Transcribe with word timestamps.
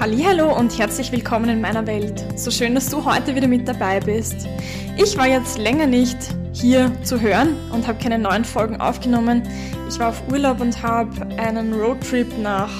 Hallo 0.00 0.56
und 0.56 0.78
herzlich 0.78 1.12
willkommen 1.12 1.50
in 1.50 1.60
meiner 1.60 1.86
Welt. 1.86 2.24
So 2.34 2.50
schön, 2.50 2.74
dass 2.74 2.88
du 2.88 3.04
heute 3.04 3.34
wieder 3.34 3.46
mit 3.46 3.68
dabei 3.68 4.00
bist. 4.00 4.48
Ich 4.96 5.18
war 5.18 5.28
jetzt 5.28 5.58
länger 5.58 5.86
nicht 5.86 6.16
hier 6.54 6.90
zu 7.02 7.20
hören 7.20 7.54
und 7.70 7.86
habe 7.86 8.02
keine 8.02 8.18
neuen 8.18 8.46
Folgen 8.46 8.80
aufgenommen. 8.80 9.42
Ich 9.90 9.98
war 9.98 10.08
auf 10.08 10.22
Urlaub 10.32 10.62
und 10.62 10.82
habe 10.82 11.10
einen 11.36 11.74
Roadtrip 11.74 12.26
nach 12.38 12.70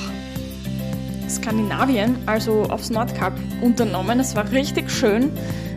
Skandinavien, 1.29 2.17
also 2.25 2.63
aufs 2.63 2.89
Nordkap, 2.89 3.35
unternommen. 3.61 4.19
Es 4.19 4.35
war 4.35 4.51
richtig 4.51 4.91
schön 4.91 5.31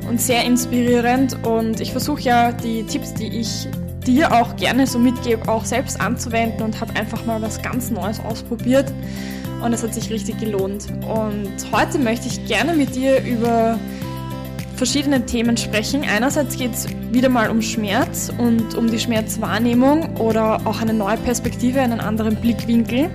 und 0.08 0.22
sehr 0.22 0.46
inspirierend 0.46 1.46
und 1.46 1.82
ich 1.82 1.92
versuche 1.92 2.22
ja 2.22 2.54
die 2.54 2.84
Tipps, 2.84 3.14
die 3.16 3.28
ich 3.42 3.68
dir 4.08 4.32
auch 4.32 4.56
gerne 4.56 4.88
so 4.88 4.98
mitgebe, 4.98 5.50
auch 5.50 5.66
selbst 5.66 6.00
anzuwenden 6.00 6.62
und 6.62 6.80
habe 6.80 6.96
einfach 6.96 7.26
mal 7.26 7.42
was 7.42 7.62
ganz 7.62 7.92
Neues 7.92 8.22
ausprobiert 8.22 8.94
und 9.64 9.74
es 9.74 9.84
hat 9.84 9.94
sich 9.94 10.10
richtig 10.10 10.40
gelohnt. 10.40 10.88
Und 11.02 11.54
heute 11.72 11.98
möchte 11.98 12.28
ich 12.28 12.46
gerne 12.46 12.74
mit 12.74 12.96
dir 12.96 13.24
über 13.24 13.80
verschiedene 14.76 15.26
Themen 15.26 15.56
sprechen. 15.56 16.04
Einerseits 16.04 16.58
geht 16.58 16.74
es 16.74 16.88
wieder 17.12 17.30
mal 17.30 17.50
um 17.50 17.62
Schmerz 17.62 18.32
und 18.38 18.76
um 18.76 18.90
die 18.92 19.00
Schmerzwahrnehmung 19.00 20.18
oder 20.18 20.60
auch 20.66 20.82
eine 20.82 20.94
neue 20.94 21.18
Perspektive, 21.18 21.80
einen 21.80 22.00
anderen 22.00 22.36
Blickwinkel. 22.36 23.10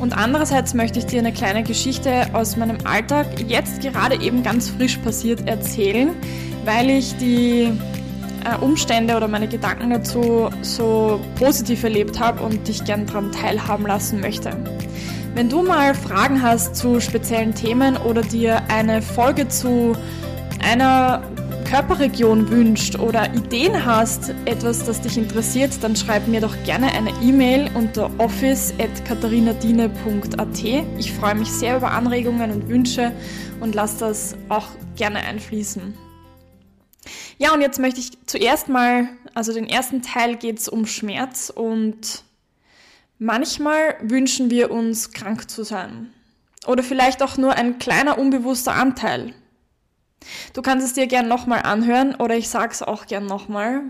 Und 0.00 0.16
andererseits 0.16 0.74
möchte 0.74 0.98
ich 0.98 1.06
dir 1.06 1.20
eine 1.20 1.32
kleine 1.32 1.62
Geschichte 1.62 2.26
aus 2.32 2.56
meinem 2.56 2.78
Alltag, 2.84 3.26
jetzt 3.46 3.80
gerade 3.80 4.20
eben 4.20 4.42
ganz 4.42 4.70
frisch 4.70 4.96
passiert, 4.98 5.46
erzählen, 5.46 6.10
weil 6.64 6.90
ich 6.90 7.16
die 7.16 7.70
äh, 8.44 8.56
Umstände 8.60 9.16
oder 9.16 9.28
meine 9.28 9.48
Gedanken 9.48 9.90
dazu 9.90 10.50
so 10.62 11.20
positiv 11.38 11.84
erlebt 11.84 12.18
habe 12.20 12.42
und 12.42 12.66
dich 12.68 12.84
gern 12.84 13.06
daran 13.06 13.32
teilhaben 13.32 13.86
lassen 13.86 14.20
möchte. 14.20 14.50
Wenn 15.34 15.48
du 15.48 15.62
mal 15.62 15.94
Fragen 15.96 16.42
hast 16.42 16.76
zu 16.76 17.00
speziellen 17.00 17.56
Themen 17.56 17.96
oder 17.96 18.22
dir 18.22 18.62
eine 18.68 19.02
Folge 19.02 19.48
zu 19.48 19.96
einer 20.62 21.24
Körperregion 21.68 22.48
wünscht 22.50 23.00
oder 23.00 23.34
Ideen 23.34 23.84
hast, 23.84 24.32
etwas, 24.44 24.84
das 24.84 25.00
dich 25.00 25.18
interessiert, 25.18 25.72
dann 25.82 25.96
schreib 25.96 26.28
mir 26.28 26.40
doch 26.40 26.54
gerne 26.64 26.92
eine 26.92 27.10
E-Mail 27.20 27.68
unter 27.74 28.12
office.katharinadine.at. 28.18 30.64
Ich 30.98 31.12
freue 31.12 31.34
mich 31.34 31.50
sehr 31.50 31.78
über 31.78 31.90
Anregungen 31.90 32.52
und 32.52 32.68
Wünsche 32.68 33.10
und 33.58 33.74
lass 33.74 33.96
das 33.96 34.36
auch 34.48 34.68
gerne 34.94 35.18
einfließen. 35.18 35.94
Ja, 37.38 37.52
und 37.52 37.60
jetzt 37.60 37.80
möchte 37.80 37.98
ich 37.98 38.12
zuerst 38.26 38.68
mal, 38.68 39.08
also 39.34 39.52
den 39.52 39.68
ersten 39.68 40.00
Teil 40.00 40.36
geht 40.36 40.60
es 40.60 40.68
um 40.68 40.86
Schmerz 40.86 41.52
und 41.52 42.22
manchmal 43.18 43.96
wünschen 44.00 44.50
wir 44.50 44.70
uns 44.70 45.12
krank 45.12 45.50
zu 45.50 45.64
sein. 45.64 46.12
Oder 46.66 46.82
vielleicht 46.82 47.22
auch 47.22 47.36
nur 47.36 47.54
ein 47.54 47.78
kleiner 47.78 48.18
unbewusster 48.18 48.72
Anteil. 48.72 49.34
Du 50.54 50.62
kannst 50.62 50.86
es 50.86 50.94
dir 50.94 51.06
gern 51.06 51.28
nochmal 51.28 51.62
anhören 51.62 52.14
oder 52.14 52.36
ich 52.36 52.48
sag's 52.48 52.82
auch 52.82 53.06
gern 53.06 53.26
nochmal. 53.26 53.82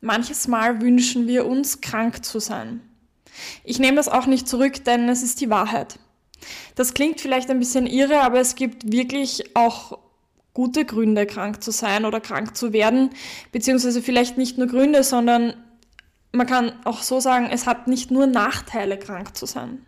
Manches 0.00 0.46
Mal 0.46 0.80
wünschen 0.80 1.26
wir 1.26 1.46
uns 1.46 1.80
krank 1.80 2.24
zu 2.24 2.38
sein. 2.38 2.80
Ich 3.64 3.78
nehme 3.78 3.96
das 3.96 4.08
auch 4.08 4.26
nicht 4.26 4.48
zurück, 4.48 4.84
denn 4.84 5.08
es 5.08 5.22
ist 5.22 5.40
die 5.40 5.50
Wahrheit. 5.50 5.98
Das 6.74 6.94
klingt 6.94 7.20
vielleicht 7.20 7.50
ein 7.50 7.58
bisschen 7.58 7.86
irre, 7.86 8.20
aber 8.20 8.40
es 8.40 8.54
gibt 8.54 8.92
wirklich 8.92 9.56
auch 9.56 9.98
gute 10.54 10.84
Gründe, 10.84 11.26
krank 11.26 11.62
zu 11.62 11.70
sein 11.70 12.04
oder 12.04 12.20
krank 12.20 12.56
zu 12.56 12.72
werden, 12.72 13.10
beziehungsweise 13.52 14.02
vielleicht 14.02 14.38
nicht 14.38 14.58
nur 14.58 14.66
Gründe, 14.66 15.02
sondern 15.04 15.54
man 16.32 16.46
kann 16.46 16.72
auch 16.84 17.02
so 17.02 17.20
sagen, 17.20 17.48
es 17.50 17.66
hat 17.66 17.88
nicht 17.88 18.10
nur 18.10 18.26
Nachteile, 18.26 18.98
krank 18.98 19.36
zu 19.36 19.46
sein. 19.46 19.84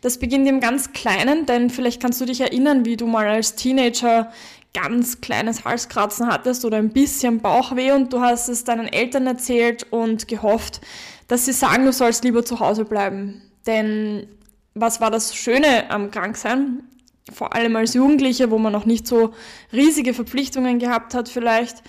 Das 0.00 0.18
beginnt 0.18 0.48
im 0.48 0.60
ganz 0.60 0.92
Kleinen, 0.92 1.46
denn 1.46 1.70
vielleicht 1.70 2.00
kannst 2.00 2.20
du 2.20 2.24
dich 2.24 2.40
erinnern, 2.40 2.84
wie 2.84 2.96
du 2.96 3.06
mal 3.06 3.28
als 3.28 3.56
Teenager 3.56 4.32
ganz 4.72 5.20
kleines 5.20 5.64
Halskratzen 5.64 6.28
hattest 6.28 6.64
oder 6.64 6.78
ein 6.78 6.90
bisschen 6.90 7.40
Bauchweh 7.40 7.92
und 7.92 8.12
du 8.12 8.20
hast 8.20 8.48
es 8.48 8.64
deinen 8.64 8.86
Eltern 8.86 9.26
erzählt 9.26 9.86
und 9.90 10.28
gehofft, 10.28 10.80
dass 11.28 11.44
sie 11.44 11.52
sagen, 11.52 11.84
du 11.84 11.92
sollst 11.92 12.24
lieber 12.24 12.44
zu 12.44 12.60
Hause 12.60 12.84
bleiben. 12.84 13.42
Denn 13.66 14.26
was 14.74 15.00
war 15.00 15.10
das 15.10 15.34
Schöne 15.34 15.90
am 15.90 16.10
Kranksein? 16.10 16.84
Vor 17.32 17.54
allem 17.54 17.76
als 17.76 17.94
Jugendliche, 17.94 18.50
wo 18.50 18.58
man 18.58 18.72
noch 18.72 18.86
nicht 18.86 19.06
so 19.06 19.34
riesige 19.72 20.14
Verpflichtungen 20.14 20.78
gehabt 20.78 21.14
hat 21.14 21.28
vielleicht. 21.28 21.82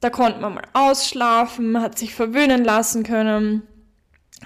Da 0.00 0.10
konnte 0.10 0.40
man 0.40 0.54
mal 0.54 0.64
ausschlafen, 0.74 1.72
man 1.72 1.82
hat 1.82 1.98
sich 1.98 2.14
verwöhnen 2.14 2.64
lassen 2.64 3.02
können. 3.02 3.62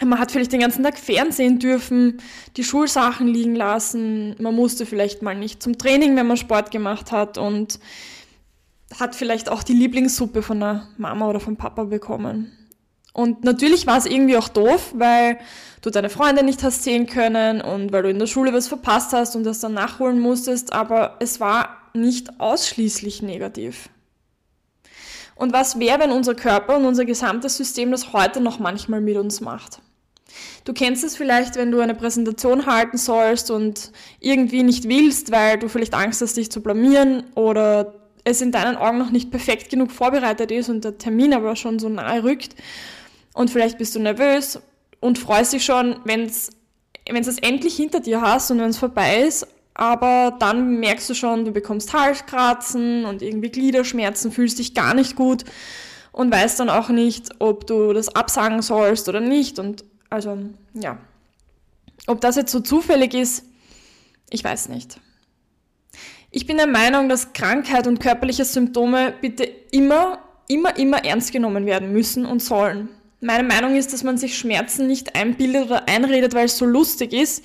Man 0.01 0.19
hat 0.19 0.33
vielleicht 0.33 0.53
den 0.53 0.61
ganzen 0.61 0.83
Tag 0.83 0.99
Fernsehen 0.99 1.59
dürfen, 1.59 2.19
die 2.57 2.65
Schulsachen 2.65 3.29
liegen 3.29 3.55
lassen. 3.55 4.35
Man 4.41 4.55
musste 4.55 4.87
vielleicht 4.87 5.21
mal 5.21 5.35
nicht 5.35 5.63
zum 5.63 5.77
Training, 5.77 6.17
wenn 6.17 6.27
man 6.27 6.39
Sport 6.39 6.71
gemacht 6.71 7.13
hat 7.13 7.37
und 7.37 7.79
hat 8.99 9.15
vielleicht 9.15 9.51
auch 9.51 9.63
die 9.63 9.75
Lieblingssuppe 9.75 10.43
von 10.43 10.61
der 10.61 10.89
Mama 10.97 11.29
oder 11.29 11.41
vom 11.41 11.57
Papa 11.57 11.85
bekommen. 11.85 12.53
Und 13.13 13.45
natürlich 13.45 13.87
war 13.87 13.99
es 13.99 14.07
irgendwie 14.07 14.39
auch 14.39 14.49
doof, 14.49 14.93
weil 14.95 15.39
du 15.83 15.91
deine 15.91 16.09
Freunde 16.09 16.43
nicht 16.43 16.63
hast 16.63 16.83
sehen 16.83 17.07
können 17.07 17.61
und 17.61 17.93
weil 17.93 18.05
du 18.05 18.11
in 18.11 18.19
der 18.19 18.27
Schule 18.27 18.55
was 18.55 18.69
verpasst 18.69 19.13
hast 19.13 19.37
und 19.37 19.45
das 19.45 19.61
dann 19.61 19.75
nachholen 19.75 20.19
musstest, 20.19 20.73
aber 20.73 21.17
es 21.21 21.39
war 21.39 21.77
nicht 21.93 22.41
ausschließlich 22.41 23.21
negativ. 23.21 23.91
Und 25.43 25.53
was 25.53 25.81
wäre, 25.81 25.99
wenn 25.99 26.13
unser 26.13 26.37
Körper 26.37 26.77
und 26.77 26.85
unser 26.85 27.05
gesamtes 27.05 27.57
System 27.57 27.91
das 27.91 28.13
heute 28.13 28.41
noch 28.41 28.61
manchmal 28.61 29.01
mit 29.01 29.17
uns 29.17 29.41
macht? 29.41 29.81
Du 30.65 30.73
kennst 30.73 31.03
es 31.03 31.17
vielleicht, 31.17 31.57
wenn 31.57 31.73
du 31.73 31.81
eine 31.81 31.97
Präsentation 31.97 32.67
halten 32.67 32.97
sollst 32.97 33.51
und 33.51 33.91
irgendwie 34.21 34.63
nicht 34.63 34.89
willst, 34.89 35.33
weil 35.33 35.59
du 35.59 35.67
vielleicht 35.67 35.95
Angst 35.95 36.23
hast, 36.23 36.37
dich 36.37 36.53
zu 36.53 36.63
blamieren 36.63 37.25
oder 37.35 37.93
es 38.23 38.41
in 38.41 38.53
deinen 38.53 38.77
Augen 38.77 38.99
noch 38.99 39.11
nicht 39.11 39.33
perfekt 39.33 39.69
genug 39.69 39.91
vorbereitet 39.91 40.53
ist 40.53 40.69
und 40.69 40.85
der 40.85 40.97
Termin 40.99 41.35
aber 41.35 41.57
schon 41.57 41.81
so 41.81 41.89
nahe 41.89 42.23
rückt. 42.23 42.55
Und 43.35 43.51
vielleicht 43.51 43.79
bist 43.79 43.97
du 43.97 43.99
nervös 43.99 44.61
und 45.01 45.19
freust 45.19 45.55
dich 45.55 45.65
schon, 45.65 45.97
wenn 46.05 46.23
es 46.23 46.53
endlich 47.39 47.75
hinter 47.75 47.99
dir 47.99 48.21
hast 48.21 48.53
und 48.53 48.61
wenn 48.61 48.71
es 48.71 48.79
vorbei 48.79 49.25
ist 49.25 49.49
aber 49.75 50.37
dann 50.39 50.81
merkst 50.81 51.09
du 51.09 51.15
schon, 51.15 51.45
du 51.45 51.53
bekommst 51.53 51.93
Halskratzen 51.93 53.05
und 53.05 53.23
irgendwie 53.23 53.51
Gliederschmerzen, 53.51 54.33
fühlst 54.33 54.59
dich 54.59 54.75
gar 54.75 54.95
nicht 54.95 55.17
gut 55.17 55.45
und 56.13 56.31
weißt 56.33 56.61
dann 56.61 56.69
auch 56.69 56.91
nicht, 56.91 57.31
ob 57.39 57.67
du 57.67 57.93
das 57.93 58.15
absagen 58.15 58.63
sollst 58.63 59.09
oder 59.09 59.21
nicht. 59.21 59.59
Und 59.59 59.85
also, 60.11 60.39
ja. 60.75 60.99
Ob 62.07 62.21
das 62.21 62.37
jetzt 62.37 62.53
so 62.53 62.61
zufällig 62.61 63.15
ist, 63.15 63.45
ich 64.29 64.45
weiß 64.45 64.69
nicht. 64.69 65.01
Ich 66.31 66.47
bin 66.47 66.57
der 66.57 66.67
Meinung, 66.67 67.09
dass 67.09 67.33
Krankheit 67.33 67.87
und 67.87 68.01
körperliche 68.01 68.45
Symptome 68.45 69.15
bitte 69.21 69.45
immer, 69.45 70.19
immer, 70.49 70.77
immer 70.77 71.05
ernst 71.05 71.33
genommen 71.33 71.67
werden 71.67 71.93
müssen 71.93 72.27
und 72.27 72.43
sollen. 72.43 72.89
Meine 73.25 73.45
Meinung 73.45 73.77
ist, 73.77 73.93
dass 73.93 74.03
man 74.03 74.19
sich 74.19 74.37
Schmerzen 74.37 74.89
nicht 74.89 75.15
einbildet 75.15 75.67
oder 75.67 75.89
einredet, 75.89 76.35
weil 76.35 76.47
es 76.47 76.59
so 76.59 76.65
lustig 76.67 77.13
ist 77.13 77.45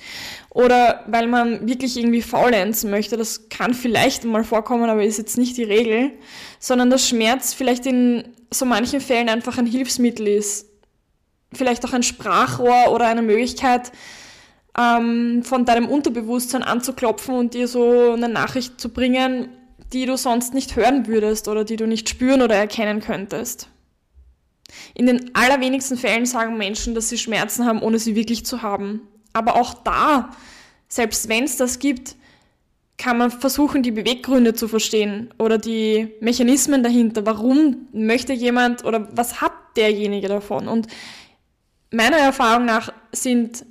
oder 0.50 1.04
weil 1.06 1.28
man 1.28 1.68
wirklich 1.68 1.96
irgendwie 1.96 2.20
faulenzen 2.20 2.90
möchte. 2.90 3.16
Das 3.16 3.48
kann 3.48 3.74
vielleicht 3.74 4.24
mal 4.24 4.42
vorkommen, 4.42 4.90
aber 4.90 5.04
ist 5.04 5.18
jetzt 5.18 5.38
nicht 5.38 5.56
die 5.56 5.62
Regel, 5.62 6.10
sondern 6.58 6.90
dass 6.90 7.08
Schmerz 7.08 7.54
vielleicht 7.54 7.86
in 7.86 8.24
so 8.52 8.64
manchen 8.64 9.00
Fällen 9.00 9.28
einfach 9.28 9.56
ein 9.56 9.66
Hilfsmittel 9.66 10.26
ist. 10.26 10.66
Vielleicht 11.52 11.84
auch 11.84 11.92
ein 11.92 12.02
Sprachrohr 12.02 12.90
oder 12.90 13.06
eine 13.06 13.22
Möglichkeit, 13.22 13.92
ähm, 14.76 15.44
von 15.44 15.64
deinem 15.64 15.86
Unterbewusstsein 15.88 16.64
anzuklopfen 16.64 17.36
und 17.36 17.54
dir 17.54 17.68
so 17.68 18.14
eine 18.14 18.28
Nachricht 18.28 18.80
zu 18.80 18.88
bringen, 18.88 19.50
die 19.92 20.06
du 20.06 20.16
sonst 20.16 20.54
nicht 20.54 20.74
hören 20.74 21.06
würdest 21.06 21.46
oder 21.46 21.64
die 21.64 21.76
du 21.76 21.86
nicht 21.86 22.08
spüren 22.08 22.42
oder 22.42 22.56
erkennen 22.56 22.98
könntest. 22.98 23.68
In 24.94 25.06
den 25.06 25.34
allerwenigsten 25.34 25.96
Fällen 25.96 26.26
sagen 26.26 26.56
Menschen, 26.56 26.94
dass 26.94 27.08
sie 27.08 27.18
Schmerzen 27.18 27.64
haben, 27.64 27.82
ohne 27.82 27.98
sie 27.98 28.14
wirklich 28.14 28.44
zu 28.44 28.62
haben. 28.62 29.02
Aber 29.32 29.56
auch 29.56 29.74
da, 29.74 30.30
selbst 30.88 31.28
wenn 31.28 31.44
es 31.44 31.56
das 31.56 31.78
gibt, 31.78 32.16
kann 32.96 33.16
man 33.16 33.30
versuchen, 33.30 33.82
die 33.82 33.92
Beweggründe 33.92 34.54
zu 34.54 34.66
verstehen 34.66 35.32
oder 35.38 35.56
die 35.56 36.12
Mechanismen 36.20 36.82
dahinter. 36.82 37.24
Warum 37.24 37.88
möchte 37.92 38.32
jemand 38.32 38.84
oder 38.84 39.08
was 39.12 39.40
hat 39.40 39.52
derjenige 39.76 40.26
davon? 40.26 40.66
Und 40.66 40.88
meiner 41.92 42.18
Erfahrung 42.18 42.64
nach 42.64 42.92
sind, 43.12 43.64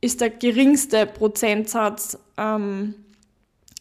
ist 0.00 0.20
der 0.20 0.30
geringste 0.30 1.06
Prozentsatz 1.06 2.18
ähm, 2.36 2.94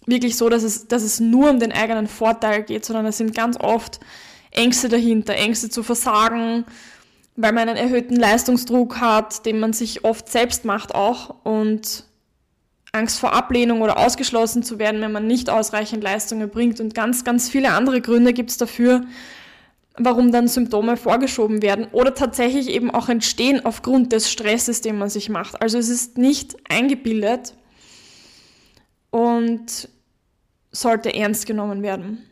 wirklich 0.05 0.37
so, 0.37 0.47
dass 0.47 0.63
es, 0.63 0.87
dass 0.87 1.03
es 1.03 1.19
nur 1.19 1.49
um 1.49 1.59
den 1.59 1.71
eigenen 1.71 2.07
Vorteil 2.07 2.63
geht, 2.63 2.85
sondern 2.85 3.05
es 3.07 3.17
sind 3.17 3.35
ganz 3.35 3.57
oft 3.59 3.99
Ängste 4.53 4.89
dahinter, 4.89 5.33
Ängste 5.35 5.69
zu 5.69 5.83
versagen, 5.83 6.65
weil 7.35 7.51
man 7.51 7.69
einen 7.69 7.77
erhöhten 7.77 8.15
Leistungsdruck 8.15 8.99
hat, 8.99 9.45
den 9.45 9.59
man 9.59 9.73
sich 9.73 10.03
oft 10.05 10.29
selbst 10.29 10.65
macht 10.65 10.93
auch 10.93 11.35
und 11.43 12.05
Angst 12.91 13.19
vor 13.19 13.33
Ablehnung 13.33 13.81
oder 13.81 13.97
ausgeschlossen 13.97 14.61
zu 14.61 14.77
werden, 14.77 15.01
wenn 15.01 15.11
man 15.11 15.25
nicht 15.25 15.49
ausreichend 15.49 16.03
Leistungen 16.03 16.49
bringt 16.49 16.79
und 16.79 16.93
ganz, 16.93 17.23
ganz 17.23 17.49
viele 17.49 17.71
andere 17.71 18.01
Gründe 18.01 18.33
gibt 18.33 18.51
es 18.51 18.57
dafür, 18.57 19.01
warum 19.97 20.31
dann 20.31 20.47
Symptome 20.47 20.95
vorgeschoben 20.95 21.63
werden 21.63 21.87
oder 21.91 22.13
tatsächlich 22.13 22.69
eben 22.69 22.91
auch 22.91 23.09
entstehen 23.09 23.65
aufgrund 23.65 24.11
des 24.11 24.31
Stresses, 24.31 24.81
den 24.81 24.97
man 24.97 25.09
sich 25.09 25.29
macht. 25.29 25.61
Also 25.61 25.79
es 25.79 25.89
ist 25.89 26.17
nicht 26.17 26.55
eingebildet. 26.69 27.55
und 29.13 29.89
sollte 30.71 31.13
ernst 31.13 31.45
genommen 31.45 31.83
werden. 31.83 32.27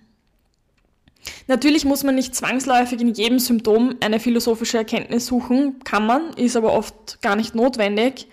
Natürlich 1.47 1.85
muss 1.85 2.03
man 2.03 2.15
nicht 2.15 2.35
zwangsläufig 2.35 2.99
in 3.01 3.13
jedem 3.13 3.39
Symptom 3.39 3.95
eine 4.01 4.19
philosophische 4.19 4.77
Erkenntnis 4.77 5.25
suchen, 5.25 5.79
kann 5.83 6.05
man, 6.05 6.33
ist 6.33 6.55
aber 6.55 6.73
oft 6.73 7.21
gar 7.21 7.35
nicht 7.35 7.55
notwendig. 7.55 8.27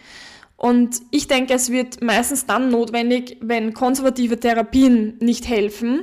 Und 0.56 1.00
ich 1.10 1.28
denke, 1.28 1.54
es 1.54 1.70
wird 1.70 2.02
meistens 2.02 2.46
dann 2.46 2.70
notwendig, 2.70 3.36
wenn 3.40 3.74
konservative 3.74 4.40
Therapien 4.40 5.16
nicht 5.20 5.48
helfen, 5.48 6.00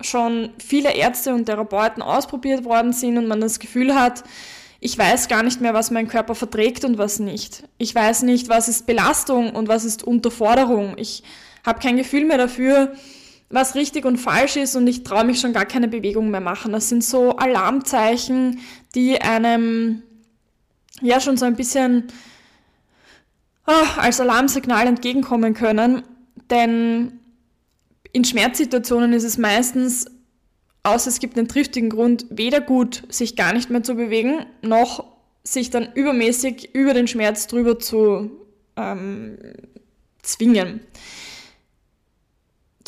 schon 0.00 0.50
viele 0.58 0.94
Ärzte 0.94 1.34
und 1.34 1.46
Therapeuten 1.46 2.02
ausprobiert 2.02 2.64
worden 2.64 2.92
sind 2.92 3.18
und 3.18 3.26
man 3.26 3.40
das 3.40 3.58
Gefühl 3.58 3.94
hat, 3.94 4.24
ich 4.80 4.96
weiß 4.96 5.26
gar 5.26 5.42
nicht 5.42 5.60
mehr, 5.60 5.74
was 5.74 5.90
mein 5.90 6.06
Körper 6.06 6.34
verträgt 6.34 6.84
und 6.84 6.98
was 6.98 7.18
nicht. 7.18 7.64
Ich 7.78 7.92
weiß 7.94 8.22
nicht, 8.22 8.48
was 8.48 8.68
ist 8.68 8.86
Belastung 8.86 9.50
und 9.50 9.66
was 9.66 9.84
ist 9.84 10.04
Unterforderung. 10.04 10.94
Ich 10.96 11.24
habe 11.66 11.80
kein 11.80 11.96
Gefühl 11.96 12.24
mehr 12.24 12.38
dafür, 12.38 12.92
was 13.50 13.74
richtig 13.74 14.04
und 14.04 14.18
falsch 14.18 14.56
ist 14.56 14.76
und 14.76 14.86
ich 14.86 15.04
traue 15.04 15.24
mich 15.24 15.40
schon 15.40 15.52
gar 15.52 15.64
keine 15.64 15.88
Bewegung 15.88 16.30
mehr 16.30 16.40
machen. 16.40 16.72
Das 16.72 16.88
sind 16.88 17.02
so 17.02 17.36
Alarmzeichen, 17.36 18.60
die 18.94 19.20
einem 19.20 20.02
ja 21.00 21.20
schon 21.20 21.36
so 21.36 21.46
ein 21.46 21.56
bisschen 21.56 22.04
oh, 23.66 23.86
als 23.98 24.20
Alarmsignal 24.20 24.86
entgegenkommen 24.86 25.54
können. 25.54 26.02
Denn 26.50 27.20
in 28.12 28.24
Schmerzsituationen 28.24 29.12
ist 29.12 29.24
es 29.24 29.38
meistens, 29.38 30.06
außer 30.82 31.08
es 31.08 31.20
gibt 31.20 31.38
einen 31.38 31.48
triftigen 31.48 31.90
Grund, 31.90 32.26
weder 32.30 32.60
gut, 32.60 33.04
sich 33.08 33.36
gar 33.36 33.52
nicht 33.52 33.70
mehr 33.70 33.82
zu 33.82 33.94
bewegen, 33.94 34.46
noch 34.62 35.04
sich 35.44 35.70
dann 35.70 35.92
übermäßig 35.94 36.74
über 36.74 36.94
den 36.94 37.06
Schmerz 37.06 37.46
drüber 37.46 37.78
zu 37.78 38.30
ähm, 38.76 39.38
zwingen. 40.22 40.80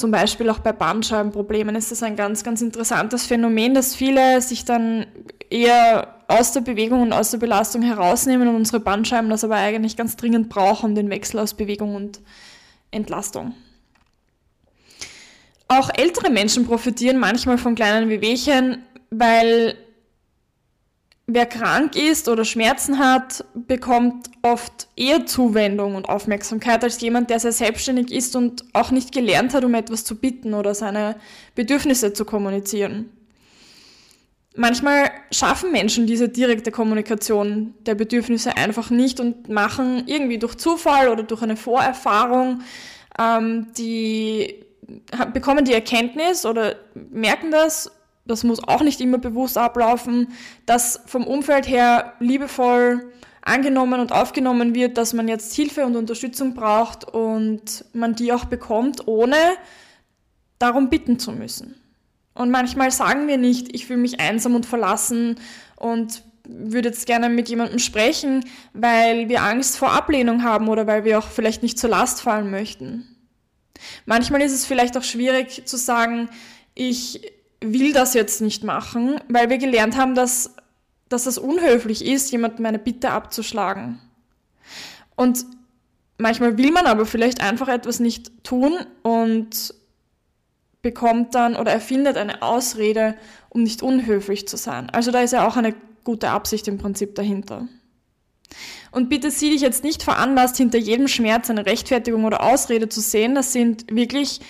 Zum 0.00 0.12
Beispiel 0.12 0.49
auch 0.49 0.61
bei 0.61 0.73
Bandscheibenproblemen 0.73 1.76
ist 1.76 1.91
das 1.91 2.02
ein 2.02 2.17
ganz, 2.17 2.43
ganz 2.43 2.62
interessantes 2.62 3.26
Phänomen, 3.26 3.75
dass 3.75 3.94
viele 3.94 4.41
sich 4.41 4.64
dann 4.64 5.05
eher 5.50 6.14
aus 6.26 6.52
der 6.52 6.62
Bewegung 6.62 7.02
und 7.02 7.12
aus 7.12 7.32
der 7.32 7.37
Belastung 7.37 7.82
herausnehmen 7.82 8.49
und 8.49 8.56
unsere 8.56 8.81
Bandscheiben 8.81 9.29
das 9.29 9.44
aber 9.44 9.56
eigentlich 9.56 9.99
ganz 9.99 10.17
dringend 10.17 10.49
brauchen, 10.49 10.94
den 10.94 11.11
Wechsel 11.11 11.38
aus 11.38 11.52
Bewegung 11.52 11.97
und 11.97 12.20
Entlastung. 12.91 13.52
Auch 15.69 15.91
ältere 15.94 16.31
Menschen 16.31 16.64
profitieren 16.64 17.19
manchmal 17.19 17.58
von 17.58 17.75
kleinen 17.75 18.08
Wehwehchen, 18.08 18.82
weil 19.11 19.75
Wer 21.32 21.47
krank 21.47 21.94
ist 21.94 22.29
oder 22.29 22.44
Schmerzen 22.44 22.99
hat, 22.99 23.44
bekommt 23.55 24.29
oft 24.43 24.88
eher 24.97 25.27
Zuwendung 25.27 25.94
und 25.94 26.09
Aufmerksamkeit 26.09 26.82
als 26.82 27.00
jemand, 27.00 27.31
der 27.31 27.38
sehr 27.38 27.53
selbstständig 27.53 28.11
ist 28.11 28.35
und 28.35 28.65
auch 28.73 28.91
nicht 28.91 29.12
gelernt 29.12 29.55
hat, 29.55 29.65
um 29.65 29.75
etwas 29.75 30.03
zu 30.03 30.17
bitten 30.17 30.55
oder 30.55 30.75
seine 30.75 31.15
Bedürfnisse 31.55 32.12
zu 32.12 32.25
kommunizieren. 32.25 33.11
Manchmal 34.56 35.12
schaffen 35.31 35.71
Menschen 35.71 36.09
diese 36.09 36.29
direkte 36.29 36.73
Kommunikation 36.73 37.75
der 37.87 37.94
Bedürfnisse 37.94 38.56
einfach 38.56 38.91
nicht 38.91 39.21
und 39.21 39.49
machen 39.49 40.03
irgendwie 40.06 40.38
durch 40.38 40.56
Zufall 40.56 41.09
oder 41.09 41.23
durch 41.23 41.43
eine 41.43 41.56
Vorerfahrung 41.56 42.62
ähm, 43.21 43.69
die 43.79 44.65
bekommen 45.32 45.65
die 45.65 45.75
Erkenntnis 45.75 46.44
oder 46.44 46.75
merken 46.94 47.53
das 47.53 47.93
das 48.31 48.44
muss 48.44 48.62
auch 48.62 48.82
nicht 48.82 49.00
immer 49.00 49.19
bewusst 49.19 49.59
ablaufen, 49.59 50.29
dass 50.67 51.00
vom 51.06 51.27
Umfeld 51.27 51.69
her 51.69 52.15
liebevoll 52.21 53.12
angenommen 53.43 54.00
und 54.00 54.12
aufgenommen 54.12 54.75
wird, 54.75 54.97
dass 54.99 55.12
man 55.12 55.29
jetzt 55.29 55.55
Hilfe 55.55 55.85
und 55.85 55.97
Unterstützung 55.97 56.55
braucht 56.55 57.05
und 57.05 57.85
man 57.93 58.15
die 58.15 58.32
auch 58.32 58.44
bekommt, 58.44 59.09
ohne 59.09 59.37
darum 60.59 60.91
bitten 60.91 61.19
zu 61.19 61.32
müssen. 61.32 61.75
Und 62.35 62.50
manchmal 62.50 62.91
sagen 62.91 63.27
wir 63.27 63.38
nicht, 63.38 63.75
ich 63.75 63.87
fühle 63.87 63.99
mich 63.99 64.21
einsam 64.21 64.55
und 64.55 64.67
verlassen 64.67 65.41
und 65.77 66.23
würde 66.47 66.88
jetzt 66.88 67.06
gerne 67.06 67.29
mit 67.29 67.49
jemandem 67.49 67.79
sprechen, 67.79 68.44
weil 68.73 69.29
wir 69.29 69.43
Angst 69.43 69.77
vor 69.77 69.93
Ablehnung 69.93 70.43
haben 70.43 70.69
oder 70.69 70.87
weil 70.87 71.05
wir 71.05 71.19
auch 71.19 71.27
vielleicht 71.27 71.62
nicht 71.62 71.79
zur 71.79 71.91
Last 71.91 72.23
fallen 72.23 72.50
möchten. 72.50 73.17
Manchmal 74.06 74.43
ist 74.43 74.53
es 74.53 74.67
vielleicht 74.67 74.97
auch 74.97 75.03
schwierig 75.03 75.67
zu 75.67 75.77
sagen, 75.77 76.29
ich 76.75 77.21
will 77.60 77.92
das 77.92 78.14
jetzt 78.14 78.40
nicht 78.40 78.64
machen, 78.64 79.20
weil 79.28 79.50
wir 79.50 79.58
gelernt 79.58 79.96
haben, 79.96 80.14
dass, 80.14 80.54
dass 81.08 81.24
das 81.24 81.38
unhöflich 81.38 82.04
ist, 82.04 82.30
jemandem 82.32 82.66
eine 82.66 82.78
Bitte 82.78 83.10
abzuschlagen. 83.10 84.00
Und 85.16 85.44
manchmal 86.18 86.56
will 86.56 86.70
man 86.72 86.86
aber 86.86 87.04
vielleicht 87.06 87.42
einfach 87.42 87.68
etwas 87.68 88.00
nicht 88.00 88.44
tun 88.44 88.72
und 89.02 89.74
bekommt 90.82 91.34
dann 91.34 91.56
oder 91.56 91.72
erfindet 91.72 92.16
eine 92.16 92.42
Ausrede, 92.42 93.16
um 93.50 93.62
nicht 93.62 93.82
unhöflich 93.82 94.48
zu 94.48 94.56
sein. 94.56 94.88
Also 94.90 95.10
da 95.10 95.20
ist 95.20 95.32
ja 95.32 95.46
auch 95.46 95.56
eine 95.56 95.74
gute 96.04 96.30
Absicht 96.30 96.68
im 96.68 96.78
Prinzip 96.78 97.14
dahinter. 97.14 97.68
Und 98.90 99.08
bitte 99.08 99.30
sieh 99.30 99.50
dich 99.50 99.60
jetzt 99.60 99.84
nicht 99.84 100.02
veranlasst, 100.02 100.56
hinter 100.56 100.78
jedem 100.78 101.06
Schmerz 101.06 101.50
eine 101.50 101.66
Rechtfertigung 101.66 102.24
oder 102.24 102.42
Ausrede 102.42 102.88
zu 102.88 103.00
sehen. 103.00 103.34
Das 103.34 103.52
sind 103.52 103.94
wirklich 103.94 104.40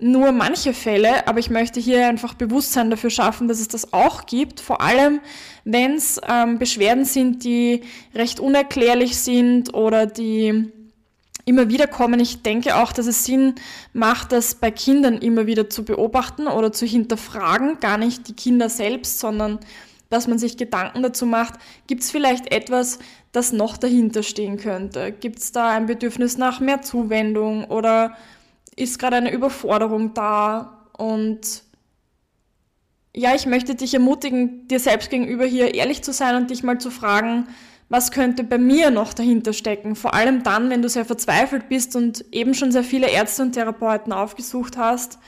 nur 0.00 0.32
manche 0.32 0.72
Fälle, 0.72 1.26
aber 1.26 1.38
ich 1.38 1.50
möchte 1.50 1.80
hier 1.80 2.06
einfach 2.08 2.34
Bewusstsein 2.34 2.90
dafür 2.90 3.10
schaffen, 3.10 3.48
dass 3.48 3.60
es 3.60 3.68
das 3.68 3.92
auch 3.92 4.26
gibt, 4.26 4.60
vor 4.60 4.80
allem 4.80 5.20
wenn 5.64 5.94
es 5.94 6.20
ähm, 6.28 6.58
Beschwerden 6.58 7.04
sind, 7.04 7.44
die 7.44 7.82
recht 8.14 8.40
unerklärlich 8.40 9.18
sind 9.18 9.74
oder 9.74 10.06
die 10.06 10.70
immer 11.44 11.68
wieder 11.68 11.86
kommen. 11.86 12.20
Ich 12.20 12.42
denke 12.42 12.76
auch, 12.76 12.92
dass 12.92 13.06
es 13.06 13.24
Sinn 13.24 13.54
macht, 13.92 14.32
das 14.32 14.54
bei 14.54 14.70
Kindern 14.70 15.18
immer 15.18 15.46
wieder 15.46 15.68
zu 15.68 15.84
beobachten 15.84 16.46
oder 16.46 16.72
zu 16.72 16.86
hinterfragen, 16.86 17.80
gar 17.80 17.98
nicht 17.98 18.28
die 18.28 18.34
Kinder 18.34 18.68
selbst, 18.68 19.18
sondern 19.18 19.58
dass 20.08 20.26
man 20.26 20.38
sich 20.38 20.56
Gedanken 20.56 21.02
dazu 21.02 21.24
macht, 21.24 21.54
gibt 21.86 22.02
es 22.02 22.10
vielleicht 22.10 22.52
etwas, 22.52 22.98
das 23.32 23.52
noch 23.52 23.76
dahinter 23.76 24.22
stehen 24.22 24.56
könnte? 24.56 25.12
Gibt 25.12 25.38
es 25.38 25.52
da 25.52 25.70
ein 25.70 25.86
Bedürfnis 25.86 26.36
nach 26.36 26.58
mehr 26.58 26.82
Zuwendung 26.82 27.64
oder 27.64 28.16
ist 28.80 28.98
gerade 28.98 29.16
eine 29.16 29.32
Überforderung 29.32 30.14
da 30.14 30.86
und 30.96 31.62
ja, 33.14 33.34
ich 33.34 33.46
möchte 33.46 33.74
dich 33.74 33.92
ermutigen, 33.94 34.68
dir 34.68 34.78
selbst 34.78 35.10
gegenüber 35.10 35.44
hier 35.44 35.74
ehrlich 35.74 36.02
zu 36.02 36.12
sein 36.12 36.36
und 36.36 36.50
dich 36.50 36.62
mal 36.62 36.78
zu 36.78 36.90
fragen, 36.90 37.48
was 37.88 38.12
könnte 38.12 38.44
bei 38.44 38.56
mir 38.56 38.90
noch 38.90 39.12
dahinter 39.12 39.52
stecken? 39.52 39.96
Vor 39.96 40.14
allem 40.14 40.44
dann, 40.44 40.70
wenn 40.70 40.80
du 40.80 40.88
sehr 40.88 41.04
verzweifelt 41.04 41.68
bist 41.68 41.96
und 41.96 42.24
eben 42.32 42.54
schon 42.54 42.70
sehr 42.70 42.84
viele 42.84 43.10
Ärzte 43.10 43.42
und 43.42 43.52
Therapeuten 43.52 44.12
aufgesucht 44.12 44.76
hast 44.76 45.18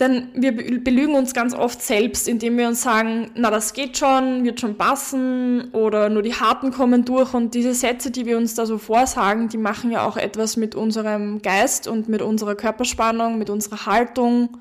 denn 0.00 0.28
wir 0.34 0.56
belügen 0.80 1.14
uns 1.14 1.34
ganz 1.34 1.54
oft 1.54 1.82
selbst, 1.82 2.26
indem 2.26 2.56
wir 2.56 2.66
uns 2.68 2.82
sagen, 2.82 3.30
na 3.34 3.50
das 3.50 3.74
geht 3.74 3.98
schon, 3.98 4.44
wird 4.44 4.58
schon 4.58 4.76
passen 4.76 5.70
oder 5.72 6.08
nur 6.08 6.22
die 6.22 6.34
Harten 6.34 6.72
kommen 6.72 7.04
durch 7.04 7.34
und 7.34 7.54
diese 7.54 7.74
Sätze, 7.74 8.10
die 8.10 8.24
wir 8.24 8.38
uns 8.38 8.54
da 8.54 8.64
so 8.64 8.78
vorsagen, 8.78 9.48
die 9.48 9.58
machen 9.58 9.90
ja 9.90 10.06
auch 10.06 10.16
etwas 10.16 10.56
mit 10.56 10.74
unserem 10.74 11.42
Geist 11.42 11.86
und 11.86 12.08
mit 12.08 12.22
unserer 12.22 12.54
Körperspannung, 12.54 13.38
mit 13.38 13.50
unserer 13.50 13.86
Haltung. 13.86 14.56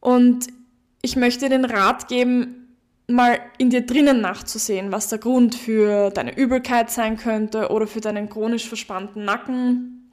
Und 0.00 0.48
ich 1.00 1.16
möchte 1.16 1.48
den 1.48 1.64
Rat 1.64 2.08
geben, 2.08 2.76
mal 3.06 3.38
in 3.58 3.70
dir 3.70 3.82
drinnen 3.86 4.20
nachzusehen, 4.20 4.90
was 4.90 5.08
der 5.08 5.18
Grund 5.18 5.54
für 5.54 6.10
deine 6.10 6.36
Übelkeit 6.36 6.90
sein 6.90 7.16
könnte 7.16 7.70
oder 7.70 7.86
für 7.86 8.00
deinen 8.00 8.28
chronisch 8.28 8.66
verspannten 8.66 9.24
Nacken 9.24 10.03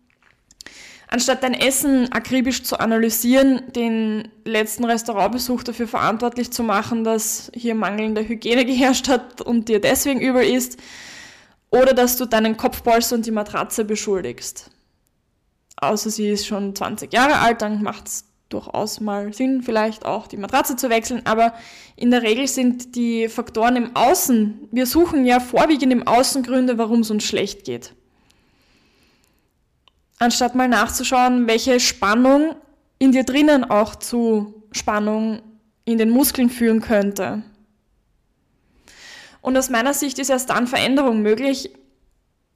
Anstatt 1.13 1.43
dein 1.43 1.53
Essen 1.53 2.09
akribisch 2.13 2.63
zu 2.63 2.79
analysieren, 2.79 3.63
den 3.75 4.29
letzten 4.45 4.85
Restaurantbesuch 4.85 5.61
dafür 5.61 5.85
verantwortlich 5.85 6.51
zu 6.51 6.63
machen, 6.63 7.03
dass 7.03 7.51
hier 7.53 7.75
mangelnde 7.75 8.25
Hygiene 8.25 8.63
geherrscht 8.65 9.09
hat 9.09 9.41
und 9.41 9.67
dir 9.67 9.81
deswegen 9.81 10.21
übel 10.21 10.43
ist, 10.43 10.77
oder 11.69 11.93
dass 11.93 12.15
du 12.15 12.25
deinen 12.25 12.55
Kopfbolster 12.55 13.15
und 13.15 13.25
die 13.25 13.31
Matratze 13.31 13.83
beschuldigst. 13.83 14.71
Außer 15.75 16.09
sie 16.09 16.29
ist 16.29 16.47
schon 16.47 16.73
20 16.73 17.11
Jahre 17.11 17.39
alt, 17.39 17.61
dann 17.61 17.83
macht 17.83 18.07
es 18.07 18.25
durchaus 18.47 19.01
mal 19.01 19.33
Sinn, 19.33 19.63
vielleicht 19.63 20.05
auch 20.05 20.27
die 20.27 20.37
Matratze 20.37 20.77
zu 20.77 20.89
wechseln, 20.89 21.23
aber 21.25 21.53
in 21.97 22.11
der 22.11 22.21
Regel 22.21 22.47
sind 22.47 22.95
die 22.95 23.27
Faktoren 23.27 23.75
im 23.75 23.97
Außen, 23.97 24.69
wir 24.71 24.85
suchen 24.85 25.25
ja 25.25 25.41
vorwiegend 25.41 25.91
im 25.91 26.07
Außen 26.07 26.41
Gründe, 26.43 26.77
warum 26.77 27.01
es 27.01 27.11
uns 27.11 27.25
schlecht 27.25 27.65
geht 27.65 27.93
anstatt 30.21 30.53
mal 30.53 30.67
nachzuschauen, 30.67 31.47
welche 31.47 31.79
Spannung 31.79 32.55
in 32.99 33.11
dir 33.11 33.23
drinnen 33.23 33.63
auch 33.63 33.95
zu 33.95 34.63
Spannung 34.71 35.41
in 35.83 35.97
den 35.97 36.11
Muskeln 36.11 36.49
führen 36.49 36.79
könnte. 36.79 37.41
Und 39.41 39.57
aus 39.57 39.71
meiner 39.71 39.95
Sicht 39.95 40.19
ist 40.19 40.29
erst 40.29 40.51
dann 40.51 40.67
Veränderung 40.67 41.23
möglich, 41.23 41.71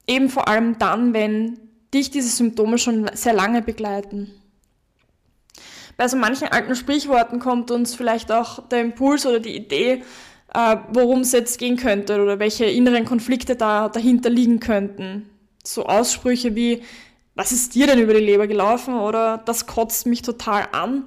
eben 0.06 0.28
vor 0.28 0.46
allem 0.46 0.78
dann, 0.78 1.12
wenn 1.12 1.58
dich 1.92 2.12
diese 2.12 2.28
Symptome 2.28 2.78
schon 2.78 3.10
sehr 3.14 3.32
lange 3.32 3.62
begleiten. 3.62 4.30
Bei 5.96 6.06
so 6.06 6.16
manchen 6.16 6.46
alten 6.46 6.76
Sprichworten 6.76 7.40
kommt 7.40 7.72
uns 7.72 7.96
vielleicht 7.96 8.30
auch 8.30 8.68
der 8.68 8.82
Impuls 8.82 9.26
oder 9.26 9.40
die 9.40 9.56
Idee, 9.56 10.04
äh, 10.54 10.76
worum 10.92 11.20
es 11.22 11.32
jetzt 11.32 11.58
gehen 11.58 11.76
könnte 11.76 12.22
oder 12.22 12.38
welche 12.38 12.66
inneren 12.66 13.06
Konflikte 13.06 13.56
da 13.56 13.88
dahinter 13.88 14.30
liegen 14.30 14.60
könnten. 14.60 15.28
So 15.64 15.86
Aussprüche 15.86 16.54
wie 16.54 16.82
was 17.36 17.52
ist 17.52 17.74
dir 17.74 17.86
denn 17.86 18.00
über 18.00 18.14
die 18.14 18.24
Leber 18.24 18.48
gelaufen 18.48 18.94
oder 18.94 19.38
das 19.38 19.66
kotzt 19.66 20.06
mich 20.06 20.22
total 20.22 20.66
an 20.72 21.04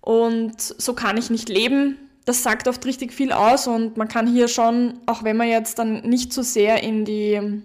und 0.00 0.60
so 0.60 0.94
kann 0.94 1.18
ich 1.18 1.30
nicht 1.30 1.48
leben. 1.48 1.98
Das 2.24 2.42
sagt 2.42 2.66
oft 2.68 2.84
richtig 2.84 3.12
viel 3.12 3.32
aus 3.32 3.66
und 3.66 3.96
man 3.96 4.08
kann 4.08 4.26
hier 4.26 4.48
schon, 4.48 4.98
auch 5.06 5.22
wenn 5.22 5.36
man 5.36 5.48
jetzt 5.48 5.78
dann 5.78 6.00
nicht 6.00 6.32
so 6.32 6.42
sehr 6.42 6.82
in 6.82 7.04
die, 7.04 7.62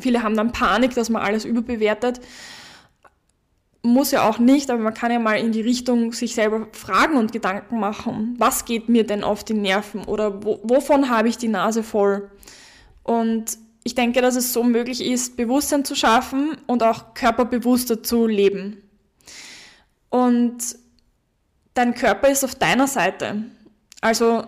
viele 0.00 0.22
haben 0.22 0.36
dann 0.36 0.52
Panik, 0.52 0.94
dass 0.94 1.10
man 1.10 1.22
alles 1.22 1.44
überbewertet, 1.44 2.20
muss 3.82 4.10
ja 4.10 4.28
auch 4.28 4.38
nicht, 4.38 4.70
aber 4.70 4.82
man 4.82 4.94
kann 4.94 5.12
ja 5.12 5.18
mal 5.18 5.38
in 5.38 5.52
die 5.52 5.60
Richtung 5.60 6.12
sich 6.12 6.34
selber 6.34 6.68
fragen 6.72 7.16
und 7.16 7.32
Gedanken 7.32 7.80
machen. 7.80 8.34
Was 8.38 8.64
geht 8.64 8.88
mir 8.88 9.04
denn 9.04 9.24
auf 9.24 9.44
die 9.44 9.54
Nerven 9.54 10.04
oder 10.04 10.44
wo, 10.44 10.60
wovon 10.62 11.08
habe 11.08 11.28
ich 11.28 11.38
die 11.38 11.48
Nase 11.48 11.82
voll? 11.82 12.30
Und 13.02 13.58
ich 13.88 13.94
denke, 13.94 14.20
dass 14.20 14.36
es 14.36 14.52
so 14.52 14.62
möglich 14.62 15.02
ist, 15.02 15.38
Bewusstsein 15.38 15.82
zu 15.82 15.94
schaffen 15.94 16.58
und 16.66 16.82
auch 16.82 17.14
körperbewusster 17.14 18.02
zu 18.02 18.26
leben. 18.26 18.82
Und 20.10 20.58
dein 21.72 21.94
Körper 21.94 22.28
ist 22.28 22.44
auf 22.44 22.54
deiner 22.54 22.86
Seite. 22.86 23.44
Also 24.02 24.44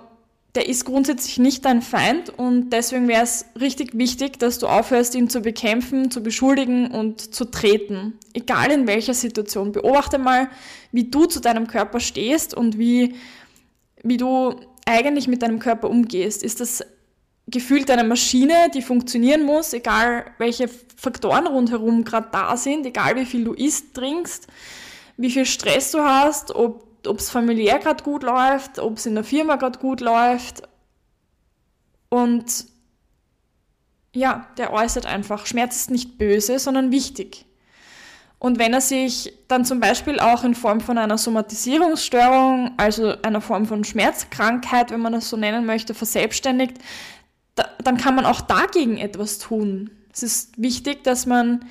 der 0.54 0.68
ist 0.68 0.85
grundsätzlich 0.85 1.38
nicht 1.38 1.64
dein 1.64 1.80
Feind 1.80 2.28
und 2.28 2.68
deswegen 2.68 3.09
wäre 3.09 3.23
es 3.23 3.47
richtig 3.59 3.97
wichtig, 3.97 4.38
dass 4.38 4.59
du 4.59 4.66
aufhörst, 4.66 5.14
ihn 5.14 5.30
zu 5.30 5.40
bekämpfen, 5.40 6.11
zu 6.11 6.23
beschuldigen 6.23 6.90
und 6.90 7.35
zu 7.35 7.47
treten. 7.47 8.18
Egal 8.35 8.70
in 8.70 8.87
welcher 8.87 9.14
Situation. 9.14 9.73
Beobachte 9.73 10.18
mal, 10.18 10.50
wie 10.92 11.04
du 11.04 11.25
zu 11.25 11.40
deinem 11.40 11.66
Körper 11.66 11.99
stehst 11.99 12.52
und 12.52 12.78
wie, 12.78 13.14
wie 14.02 14.18
du 14.18 14.61
eigentlich 14.85 15.28
mit 15.28 15.40
deinem 15.40 15.61
Körper 15.61 15.88
umgehst. 15.88 16.42
Ist 16.42 16.61
das 16.61 16.85
gefühlt 17.50 17.90
eine 17.90 18.04
Maschine, 18.04 18.71
die 18.73 18.83
funktionieren 18.83 19.45
muss, 19.45 19.73
egal 19.73 20.26
welche 20.38 20.69
Faktoren 20.69 21.47
rundherum 21.47 22.04
gerade 22.04 22.28
da 22.33 22.57
sind, 22.57 22.87
egal 22.87 23.16
wie 23.16 23.26
viel 23.26 23.45
du 23.45 23.52
isst, 23.54 23.95
trinkst, 23.95 24.47
wie 25.16 25.30
viel 25.30 25.47
Stress 25.47 25.90
du 25.92 26.00
hast, 26.00 26.54
ob 26.54 27.19
es 27.19 27.30
familiär 27.30 27.78
gerade 27.78 28.04
gut 28.04 28.23
läuft, 28.23 28.78
ob 28.78 28.99
es 28.99 29.07
in 29.07 29.14
der 29.14 29.25
Firma 29.25 29.57
gerade 29.57 29.78
gut 29.78 30.00
läuft. 30.00 30.62
Und 32.09 32.66
ja, 34.14 34.49
der 34.57 34.73
äußert 34.73 35.07
einfach, 35.07 35.47
Schmerz 35.47 35.76
ist 35.76 35.90
nicht 35.90 36.19
böse, 36.19 36.59
sondern 36.59 36.90
wichtig. 36.90 37.47
Und 38.38 38.59
wenn 38.59 38.73
er 38.73 38.80
sich 38.80 39.35
dann 39.49 39.66
zum 39.66 39.80
Beispiel 39.80 40.19
auch 40.19 40.45
in 40.45 40.54
Form 40.54 40.80
von 40.80 40.97
einer 40.97 41.19
Somatisierungsstörung, 41.19 42.73
also 42.78 43.14
einer 43.23 43.42
Form 43.42 43.66
von 43.66 43.85
Schmerzkrankheit, 43.85 44.90
wenn 44.90 45.00
man 45.00 45.12
das 45.12 45.28
so 45.28 45.37
nennen 45.37 45.66
möchte, 45.66 45.92
verselbstständigt, 45.92 46.78
dann 47.87 47.97
kann 47.97 48.15
man 48.15 48.27
auch 48.27 48.41
dagegen 48.41 48.99
etwas 48.99 49.39
tun. 49.39 49.91
Es 50.13 50.23
ist 50.23 50.61
wichtig, 50.61 51.05
dass 51.05 51.27
man 51.27 51.65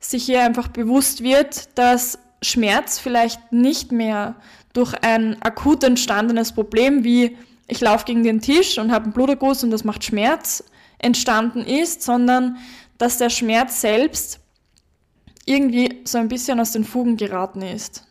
sich 0.00 0.24
hier 0.24 0.42
einfach 0.42 0.68
bewusst 0.68 1.22
wird, 1.22 1.76
dass 1.78 2.18
Schmerz 2.42 2.98
vielleicht 2.98 3.52
nicht 3.52 3.92
mehr 3.92 4.36
durch 4.72 4.94
ein 5.02 5.40
akut 5.42 5.82
entstandenes 5.82 6.52
Problem 6.52 7.02
wie 7.04 7.36
ich 7.66 7.80
laufe 7.80 8.06
gegen 8.06 8.22
den 8.24 8.40
Tisch 8.40 8.78
und 8.78 8.92
habe 8.92 9.04
einen 9.04 9.12
Bluterguss 9.12 9.62
und 9.62 9.70
das 9.70 9.84
macht 9.84 10.04
Schmerz 10.04 10.64
entstanden 10.98 11.64
ist, 11.64 12.02
sondern 12.02 12.56
dass 12.96 13.18
der 13.18 13.30
Schmerz 13.30 13.80
selbst 13.80 14.40
irgendwie 15.44 16.02
so 16.04 16.18
ein 16.18 16.28
bisschen 16.28 16.60
aus 16.60 16.72
den 16.72 16.84
Fugen 16.84 17.16
geraten 17.16 17.62
ist. 17.62 18.04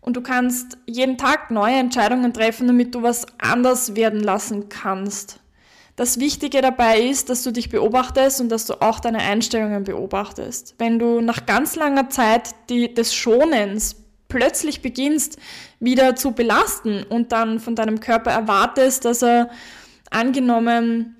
Und 0.00 0.16
du 0.16 0.20
kannst 0.20 0.76
jeden 0.86 1.16
Tag 1.16 1.50
neue 1.50 1.76
Entscheidungen 1.76 2.34
treffen, 2.34 2.66
damit 2.66 2.94
du 2.94 3.02
was 3.02 3.26
anders 3.38 3.96
werden 3.96 4.20
lassen 4.20 4.68
kannst. 4.68 5.40
Das 5.96 6.18
Wichtige 6.18 6.60
dabei 6.60 7.00
ist, 7.02 7.30
dass 7.30 7.44
du 7.44 7.52
dich 7.52 7.70
beobachtest 7.70 8.40
und 8.40 8.48
dass 8.48 8.66
du 8.66 8.82
auch 8.82 8.98
deine 8.98 9.18
Einstellungen 9.18 9.84
beobachtest. 9.84 10.74
Wenn 10.78 10.98
du 10.98 11.20
nach 11.20 11.46
ganz 11.46 11.76
langer 11.76 12.10
Zeit 12.10 12.50
die, 12.68 12.92
des 12.92 13.14
Schonens 13.14 13.96
plötzlich 14.28 14.82
beginnst, 14.82 15.38
wieder 15.78 16.16
zu 16.16 16.32
belasten 16.32 17.04
und 17.04 17.30
dann 17.30 17.60
von 17.60 17.76
deinem 17.76 18.00
Körper 18.00 18.32
erwartest, 18.32 19.04
dass 19.04 19.22
er 19.22 19.50
angenommen, 20.10 21.14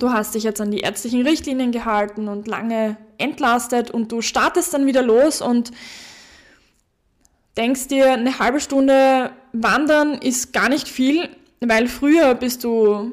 du 0.00 0.10
hast 0.10 0.34
dich 0.34 0.42
jetzt 0.42 0.60
an 0.60 0.72
die 0.72 0.80
ärztlichen 0.80 1.22
Richtlinien 1.22 1.70
gehalten 1.70 2.26
und 2.26 2.48
lange 2.48 2.96
entlastet 3.18 3.92
und 3.92 4.10
du 4.10 4.22
startest 4.22 4.74
dann 4.74 4.86
wieder 4.86 5.02
los 5.02 5.40
und 5.40 5.70
denkst 7.56 7.86
dir, 7.86 8.14
eine 8.14 8.40
halbe 8.40 8.58
Stunde 8.58 9.30
wandern 9.52 10.14
ist 10.14 10.52
gar 10.52 10.68
nicht 10.68 10.88
viel, 10.88 11.28
weil 11.60 11.86
früher 11.86 12.34
bist 12.34 12.64
du 12.64 13.12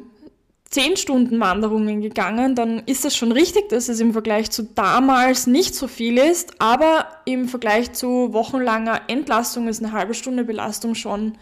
zehn 0.72 0.96
Stunden 0.96 1.40
Wanderungen 1.42 2.02
gegangen, 2.02 2.56
dann 2.56 2.80
ist 2.80 3.04
es 3.04 3.16
schon 3.16 3.34
richtig, 3.34 3.68
dass 3.70 3.90
es 3.90 4.00
im 4.00 4.14
Vergleich 4.14 4.50
zu 4.50 4.64
damals 4.64 5.46
nicht 5.46 5.76
so 5.76 5.88
viel 5.88 6.18
ist, 6.18 6.62
aber 6.62 7.08
im 7.26 7.50
Vergleich 7.50 7.92
zu 7.92 8.32
wochenlanger 8.34 9.02
Entlastung 9.08 9.68
ist 9.68 9.84
eine 9.84 9.92
halbe 9.92 10.14
Stunde 10.14 10.46
Belastung 10.46 10.96
schon 10.96 11.38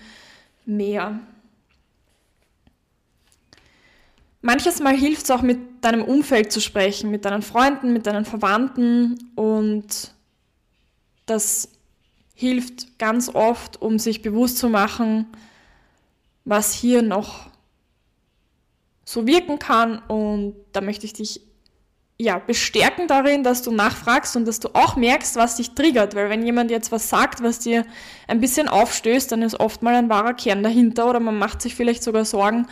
mehr. 0.65 1.19
Manches 4.41 4.79
Mal 4.79 4.95
hilft 4.95 5.25
es 5.25 5.31
auch 5.31 5.43
mit 5.43 5.59
deinem 5.81 6.03
Umfeld 6.03 6.51
zu 6.51 6.59
sprechen, 6.59 7.11
mit 7.11 7.25
deinen 7.25 7.43
Freunden, 7.43 7.93
mit 7.93 8.07
deinen 8.07 8.25
Verwandten 8.25 9.31
und 9.35 10.11
das 11.27 11.69
hilft 12.33 12.97
ganz 12.97 13.29
oft, 13.29 13.79
um 13.79 13.99
sich 13.99 14.23
bewusst 14.23 14.57
zu 14.57 14.69
machen, 14.69 15.27
was 16.45 16.73
hier 16.73 17.03
noch 17.03 17.49
so 19.09 19.25
wirken 19.25 19.57
kann. 19.57 19.99
Und 20.07 20.55
da 20.71 20.81
möchte 20.81 21.05
ich 21.05 21.13
dich 21.13 21.41
ja, 22.19 22.37
bestärken 22.37 23.07
darin, 23.07 23.43
dass 23.43 23.61
du 23.61 23.71
nachfragst 23.71 24.35
und 24.35 24.45
dass 24.45 24.59
du 24.59 24.69
auch 24.73 24.95
merkst, 24.97 25.35
was 25.35 25.55
dich 25.55 25.71
triggert. 25.71 26.15
Weil 26.15 26.29
wenn 26.29 26.45
jemand 26.45 26.69
jetzt 26.69 26.91
was 26.91 27.09
sagt, 27.09 27.41
was 27.41 27.59
dir 27.59 27.85
ein 28.27 28.39
bisschen 28.39 28.67
aufstößt, 28.67 29.31
dann 29.31 29.41
ist 29.41 29.59
oft 29.59 29.81
mal 29.81 29.95
ein 29.95 30.09
wahrer 30.09 30.33
Kern 30.33 30.61
dahinter 30.61 31.09
oder 31.09 31.19
man 31.19 31.39
macht 31.39 31.61
sich 31.61 31.75
vielleicht 31.75 32.03
sogar 32.03 32.25
Sorgen, 32.25 32.67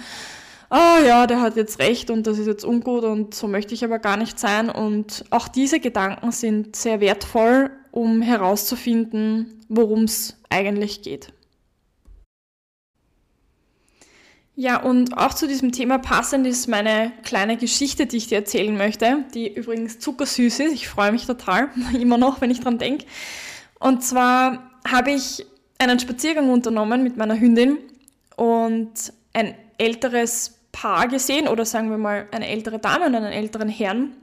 ah 0.70 0.98
oh 1.00 1.06
ja, 1.06 1.28
der 1.28 1.42
hat 1.42 1.56
jetzt 1.56 1.80
recht 1.80 2.12
und 2.12 2.28
das 2.28 2.38
ist 2.38 2.48
jetzt 2.48 2.66
ungut 2.66 3.06
und 3.06 3.34
so 3.34 3.48
möchte 3.48 3.74
ich 3.74 3.84
aber 3.84 4.00
gar 4.00 4.18
nicht 4.18 4.38
sein. 4.38 4.70
Und 4.70 5.24
auch 5.32 5.48
diese 5.48 5.80
Gedanken 5.80 6.32
sind 6.32 6.76
sehr 6.76 7.00
wertvoll, 7.00 7.72
um 7.92 8.22
herauszufinden, 8.22 9.64
worum 9.70 10.04
es 10.04 10.38
eigentlich 10.50 11.02
geht. 11.02 11.32
Ja, 14.60 14.82
und 14.82 15.16
auch 15.16 15.36
zu 15.36 15.48
diesem 15.48 15.72
Thema 15.72 16.00
passend 16.00 16.48
ist 16.48 16.66
meine 16.66 17.12
kleine 17.24 17.58
Geschichte, 17.58 18.08
die 18.08 18.18
ich 18.18 18.26
dir 18.26 18.40
erzählen 18.40 18.76
möchte, 18.76 19.24
die 19.36 19.54
übrigens 19.54 20.00
zuckersüß 20.00 20.62
ist. 20.62 20.74
Ich 20.74 20.88
freue 20.88 21.12
mich 21.12 21.28
total, 21.28 21.70
immer 21.94 22.18
noch, 22.18 22.42
wenn 22.42 22.50
ich 22.50 22.60
dran 22.60 22.80
denke. 22.80 23.06
Und 23.80 24.04
zwar 24.04 24.72
habe 24.84 25.12
ich 25.12 25.46
einen 25.78 26.00
Spaziergang 26.00 26.50
unternommen 26.50 27.04
mit 27.04 27.18
meiner 27.18 27.40
Hündin 27.40 27.78
und 28.36 29.14
ein 29.34 29.54
älteres 29.78 30.56
Paar 30.72 31.08
gesehen, 31.08 31.48
oder 31.48 31.64
sagen 31.64 31.92
wir 31.92 32.00
mal 32.00 32.28
eine 32.32 32.48
ältere 32.48 32.80
Dame 32.80 33.06
und 33.06 33.14
einen 33.14 33.32
älteren 33.32 33.70
Herrn, 33.70 34.14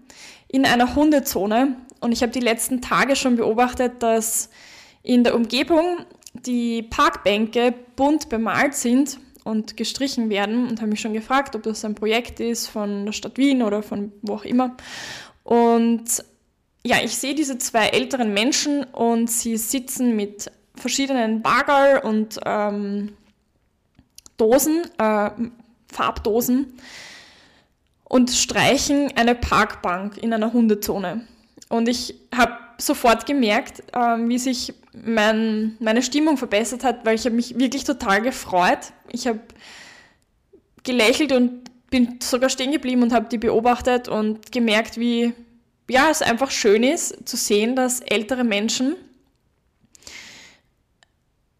in 0.48 0.66
einer 0.66 0.96
Hundezone. 0.96 1.76
Und 2.00 2.10
ich 2.10 2.22
habe 2.22 2.32
die 2.32 2.40
letzten 2.40 2.82
Tage 2.82 3.14
schon 3.14 3.36
beobachtet, 3.36 4.02
dass 4.02 4.50
in 5.04 5.22
der 5.22 5.36
Umgebung 5.36 5.98
die 6.32 6.82
Parkbänke 6.82 7.72
bunt 7.94 8.28
bemalt 8.28 8.74
sind 8.74 9.20
und 9.44 9.76
gestrichen 9.76 10.30
werden 10.30 10.68
und 10.68 10.80
habe 10.80 10.90
mich 10.90 11.00
schon 11.00 11.12
gefragt, 11.12 11.54
ob 11.54 11.62
das 11.62 11.84
ein 11.84 11.94
Projekt 11.94 12.40
ist 12.40 12.66
von 12.66 13.04
der 13.04 13.12
Stadt 13.12 13.36
Wien 13.38 13.62
oder 13.62 13.82
von 13.82 14.12
wo 14.22 14.34
auch 14.34 14.44
immer. 14.44 14.76
Und 15.44 16.24
ja, 16.84 16.96
ich 17.02 17.16
sehe 17.16 17.34
diese 17.34 17.58
zwei 17.58 17.88
älteren 17.88 18.34
Menschen 18.34 18.84
und 18.84 19.30
sie 19.30 19.56
sitzen 19.56 20.16
mit 20.16 20.50
verschiedenen 20.74 21.42
Bagel 21.42 21.98
und 22.02 22.40
ähm, 22.44 23.12
Dosen, 24.36 24.82
äh, 24.98 25.30
Farbdosen 25.92 26.74
und 28.04 28.30
streichen 28.30 29.12
eine 29.16 29.34
Parkbank 29.34 30.18
in 30.18 30.32
einer 30.32 30.52
Hundezone. 30.52 31.26
Und 31.68 31.88
ich 31.88 32.16
habe 32.34 32.63
sofort 32.86 33.26
gemerkt, 33.26 33.80
äh, 33.92 33.98
wie 34.28 34.38
sich 34.38 34.74
mein, 34.92 35.76
meine 35.80 36.02
Stimmung 36.02 36.36
verbessert 36.36 36.84
hat, 36.84 37.04
weil 37.04 37.16
ich 37.16 37.24
habe 37.24 37.34
mich 37.34 37.58
wirklich 37.58 37.84
total 37.84 38.22
gefreut. 38.22 38.92
Ich 39.10 39.26
habe 39.26 39.40
gelächelt 40.82 41.32
und 41.32 41.70
bin 41.90 42.18
sogar 42.22 42.50
stehen 42.50 42.72
geblieben 42.72 43.02
und 43.02 43.12
habe 43.12 43.28
die 43.28 43.38
beobachtet 43.38 44.08
und 44.08 44.52
gemerkt, 44.52 44.98
wie 44.98 45.32
ja, 45.88 46.10
es 46.10 46.22
einfach 46.22 46.50
schön 46.50 46.82
ist 46.82 47.28
zu 47.28 47.36
sehen, 47.36 47.76
dass 47.76 48.00
ältere 48.00 48.44
Menschen 48.44 48.96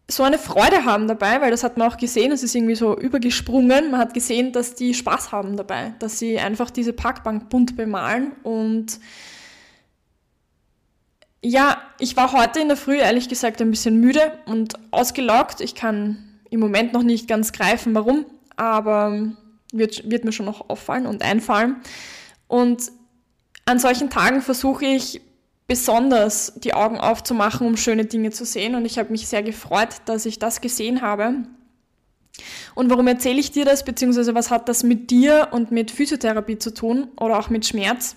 so 0.07 0.23
eine 0.23 0.37
Freude 0.37 0.85
haben 0.85 1.07
dabei, 1.07 1.41
weil 1.41 1.51
das 1.51 1.63
hat 1.63 1.77
man 1.77 1.91
auch 1.91 1.97
gesehen, 1.97 2.31
es 2.31 2.43
ist 2.43 2.53
irgendwie 2.53 2.75
so 2.75 2.95
übergesprungen. 2.97 3.91
Man 3.91 3.99
hat 3.99 4.13
gesehen, 4.13 4.51
dass 4.51 4.75
die 4.75 4.93
Spaß 4.93 5.31
haben 5.31 5.57
dabei, 5.57 5.93
dass 5.99 6.19
sie 6.19 6.37
einfach 6.37 6.69
diese 6.69 6.93
Parkbank 6.93 7.49
bunt 7.49 7.75
bemalen 7.75 8.33
und 8.43 8.99
ja, 11.45 11.77
ich 11.99 12.17
war 12.17 12.33
heute 12.33 12.59
in 12.59 12.67
der 12.69 12.77
Früh 12.77 12.97
ehrlich 12.97 13.29
gesagt 13.29 13.61
ein 13.61 13.69
bisschen 13.69 13.99
müde 13.99 14.37
und 14.45 14.73
ausgelaugt. 14.91 15.61
Ich 15.61 15.75
kann 15.75 16.39
im 16.49 16.59
Moment 16.59 16.93
noch 16.93 17.03
nicht 17.03 17.27
ganz 17.27 17.51
greifen, 17.51 17.93
warum, 17.93 18.25
aber 18.55 19.31
wird, 19.71 20.09
wird 20.09 20.25
mir 20.25 20.31
schon 20.31 20.47
noch 20.47 20.69
auffallen 20.69 21.05
und 21.05 21.21
einfallen. 21.21 21.75
Und 22.47 22.91
an 23.65 23.77
solchen 23.77 24.09
Tagen 24.09 24.41
versuche 24.41 24.85
ich 24.85 25.21
besonders 25.67 26.53
die 26.55 26.73
Augen 26.73 26.97
aufzumachen, 26.97 27.67
um 27.67 27.77
schöne 27.77 28.05
Dinge 28.05 28.31
zu 28.31 28.43
sehen. 28.43 28.73
Und 28.73 28.85
ich 28.85 28.97
habe 28.97 29.11
mich 29.11 29.27
sehr 29.27 29.43
gefreut, 29.43 30.01
dass 30.05 30.25
ich 30.25 30.39
das 30.39 30.61
gesehen 30.61 31.01
habe. 31.01 31.35
Und 32.73 32.89
warum 32.89 33.07
erzähle 33.07 33.39
ich 33.39 33.51
dir 33.51 33.65
das, 33.65 33.85
beziehungsweise 33.85 34.33
was 34.33 34.49
hat 34.49 34.67
das 34.67 34.83
mit 34.83 35.11
dir 35.11 35.49
und 35.51 35.71
mit 35.71 35.91
Physiotherapie 35.91 36.57
zu 36.57 36.73
tun 36.73 37.07
oder 37.19 37.37
auch 37.37 37.49
mit 37.49 37.65
Schmerz? 37.67 38.15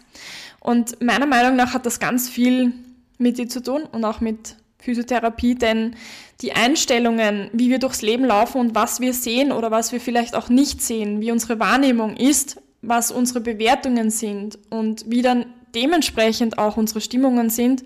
Und 0.60 1.00
meiner 1.02 1.26
Meinung 1.26 1.56
nach 1.56 1.74
hat 1.74 1.86
das 1.86 2.00
ganz 2.00 2.28
viel 2.28 2.72
mit 3.18 3.38
dir 3.38 3.48
zu 3.48 3.62
tun 3.62 3.82
und 3.82 4.04
auch 4.04 4.20
mit 4.20 4.56
Physiotherapie, 4.78 5.56
denn 5.56 5.96
die 6.40 6.52
Einstellungen, 6.52 7.50
wie 7.52 7.68
wir 7.68 7.78
durchs 7.78 8.00
Leben 8.00 8.24
laufen 8.24 8.60
und 8.60 8.74
was 8.74 9.00
wir 9.00 9.12
sehen 9.12 9.50
oder 9.50 9.70
was 9.70 9.92
wir 9.92 10.00
vielleicht 10.00 10.36
auch 10.36 10.48
nicht 10.48 10.80
sehen, 10.80 11.20
wie 11.20 11.32
unsere 11.32 11.58
Wahrnehmung 11.58 12.16
ist, 12.16 12.60
was 12.80 13.10
unsere 13.10 13.40
Bewertungen 13.40 14.10
sind 14.10 14.58
und 14.70 15.04
wie 15.08 15.22
dann 15.22 15.46
dementsprechend 15.74 16.58
auch 16.58 16.76
unsere 16.76 17.00
Stimmungen 17.00 17.50
sind, 17.50 17.84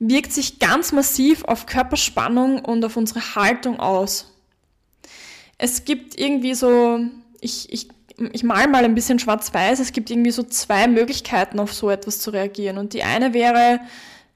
wirkt 0.00 0.32
sich 0.32 0.58
ganz 0.58 0.92
massiv 0.92 1.44
auf 1.44 1.66
Körperspannung 1.66 2.58
und 2.58 2.84
auf 2.84 2.96
unsere 2.96 3.36
Haltung 3.36 3.78
aus. 3.78 4.32
Es 5.58 5.84
gibt 5.84 6.18
irgendwie 6.18 6.54
so, 6.54 7.00
ich, 7.40 7.72
ich, 7.72 7.88
ich 8.32 8.42
mal 8.42 8.66
mal 8.66 8.84
ein 8.84 8.94
bisschen 8.94 9.18
schwarz-weiß, 9.18 9.78
es 9.78 9.92
gibt 9.92 10.10
irgendwie 10.10 10.30
so 10.30 10.42
zwei 10.42 10.88
Möglichkeiten, 10.88 11.60
auf 11.60 11.72
so 11.72 11.90
etwas 11.90 12.18
zu 12.18 12.30
reagieren. 12.30 12.78
Und 12.78 12.94
die 12.94 13.02
eine 13.02 13.34
wäre, 13.34 13.80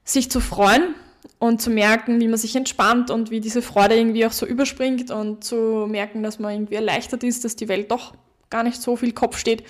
sich 0.05 0.31
zu 0.31 0.39
freuen 0.39 0.95
und 1.39 1.61
zu 1.61 1.69
merken, 1.69 2.19
wie 2.21 2.27
man 2.27 2.37
sich 2.37 2.55
entspannt 2.55 3.09
und 3.09 3.31
wie 3.31 3.41
diese 3.41 3.61
Freude 3.61 3.95
irgendwie 3.97 4.25
auch 4.25 4.31
so 4.31 4.45
überspringt 4.45 5.11
und 5.11 5.43
zu 5.43 5.87
merken, 5.89 6.23
dass 6.23 6.39
man 6.39 6.53
irgendwie 6.53 6.75
erleichtert 6.75 7.23
ist, 7.23 7.43
dass 7.43 7.55
die 7.55 7.67
Welt 7.67 7.91
doch 7.91 8.13
gar 8.49 8.63
nicht 8.63 8.81
so 8.81 8.95
viel 8.95 9.11
Kopf 9.11 9.37
steht. 9.37 9.63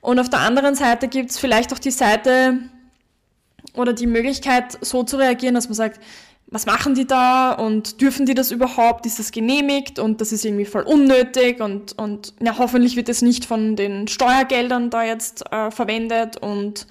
Und 0.00 0.18
auf 0.18 0.28
der 0.28 0.40
anderen 0.40 0.74
Seite 0.74 1.08
gibt 1.08 1.30
es 1.30 1.38
vielleicht 1.38 1.72
auch 1.72 1.78
die 1.78 1.90
Seite 1.90 2.58
oder 3.74 3.92
die 3.92 4.06
Möglichkeit, 4.06 4.78
so 4.80 5.04
zu 5.04 5.16
reagieren, 5.16 5.54
dass 5.54 5.68
man 5.68 5.74
sagt, 5.74 6.00
was 6.46 6.66
machen 6.66 6.94
die 6.94 7.06
da 7.06 7.52
und 7.52 8.00
dürfen 8.00 8.26
die 8.26 8.34
das 8.34 8.50
überhaupt? 8.50 9.06
Ist 9.06 9.20
das 9.20 9.30
genehmigt 9.30 10.00
und 10.00 10.20
das 10.20 10.32
ist 10.32 10.44
irgendwie 10.44 10.64
voll 10.64 10.82
unnötig 10.82 11.60
und, 11.60 11.96
und 11.96 12.34
ja, 12.42 12.58
hoffentlich 12.58 12.96
wird 12.96 13.08
es 13.08 13.22
nicht 13.22 13.44
von 13.44 13.76
den 13.76 14.08
Steuergeldern 14.08 14.90
da 14.90 15.04
jetzt 15.04 15.44
äh, 15.52 15.70
verwendet 15.70 16.38
und 16.38 16.88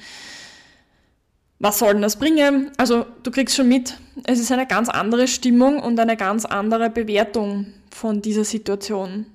was 1.59 1.79
soll 1.79 1.93
denn 1.93 2.01
das 2.01 2.15
bringen? 2.15 2.71
Also 2.77 3.05
du 3.23 3.31
kriegst 3.31 3.55
schon 3.55 3.67
mit, 3.67 3.97
es 4.25 4.39
ist 4.39 4.51
eine 4.51 4.65
ganz 4.65 4.89
andere 4.89 5.27
Stimmung 5.27 5.79
und 5.79 5.99
eine 5.99 6.15
ganz 6.15 6.45
andere 6.45 6.89
Bewertung 6.89 7.67
von 7.91 8.21
dieser 8.21 8.45
Situation. 8.45 9.25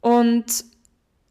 Und 0.00 0.44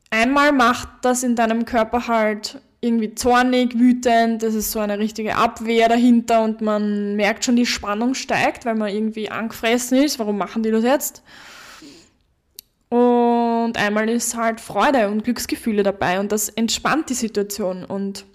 einmal 0.10 0.52
macht 0.52 0.90
das 1.04 1.22
in 1.22 1.36
deinem 1.36 1.66
Körper 1.66 2.08
halt 2.08 2.60
irgendwie 2.82 3.16
zornig, 3.16 3.80
wütend, 3.80 4.44
das 4.44 4.56
ist 4.56 4.72
so 4.72 4.80
eine 4.80 5.00
richtige 5.00 5.38
Abwehr 5.38 5.88
dahinter 5.88 6.44
und 6.44 6.60
man 6.62 7.16
merkt 7.16 7.46
schon, 7.46 7.56
die 7.56 7.66
Spannung 7.66 8.14
steigt, 8.14 8.66
weil 8.66 8.76
man 8.76 8.90
irgendwie 8.90 9.30
angefressen 9.30 10.04
ist. 10.04 10.20
Warum 10.20 10.38
machen 10.38 10.64
die 10.64 10.72
das 10.72 10.84
jetzt? 10.84 11.24
Und 12.90 13.78
einmal 13.78 14.10
ist 14.10 14.36
halt 14.36 14.60
Freude 14.60 15.08
und 15.08 15.24
Glücksgefühle 15.24 15.84
dabei 15.84 16.20
und 16.20 16.32
das 16.32 16.50
entspannt 16.50 17.10
die 17.10 17.14
Situation 17.14 17.86
und 17.86 18.26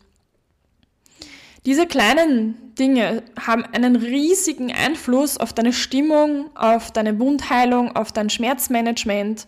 diese 1.68 1.86
kleinen 1.86 2.74
Dinge 2.78 3.22
haben 3.38 3.62
einen 3.62 3.94
riesigen 3.94 4.72
Einfluss 4.72 5.36
auf 5.36 5.52
deine 5.52 5.74
Stimmung, 5.74 6.48
auf 6.54 6.92
deine 6.92 7.20
Wundheilung, 7.20 7.94
auf 7.94 8.10
dein 8.10 8.30
Schmerzmanagement, 8.30 9.46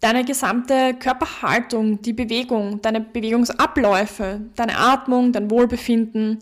deine 0.00 0.24
gesamte 0.24 0.94
Körperhaltung, 0.94 2.00
die 2.00 2.12
Bewegung, 2.12 2.80
deine 2.80 3.00
Bewegungsabläufe, 3.00 4.42
deine 4.54 4.78
Atmung, 4.78 5.32
dein 5.32 5.50
Wohlbefinden 5.50 6.38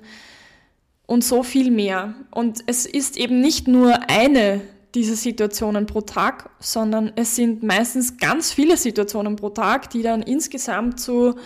und 1.07 1.25
so 1.25 1.43
viel 1.43 1.71
mehr. 1.71 2.13
Und 2.31 2.63
es 2.67 2.85
ist 2.85 3.17
eben 3.17 3.41
nicht 3.41 3.67
nur 3.67 4.11
eine 4.11 4.61
dieser 4.95 5.17
Situationen 5.17 5.87
pro 5.87 6.03
Tag, 6.03 6.51
sondern 6.61 7.11
es 7.17 7.37
sind 7.37 7.63
meistens 7.63 8.19
ganz 8.19 8.53
viele 8.53 8.77
Situationen 8.77 9.37
pro 9.37 9.49
Tag, 9.49 9.89
die 9.89 10.03
dann 10.03 10.21
insgesamt 10.21 11.01
zu 11.01 11.37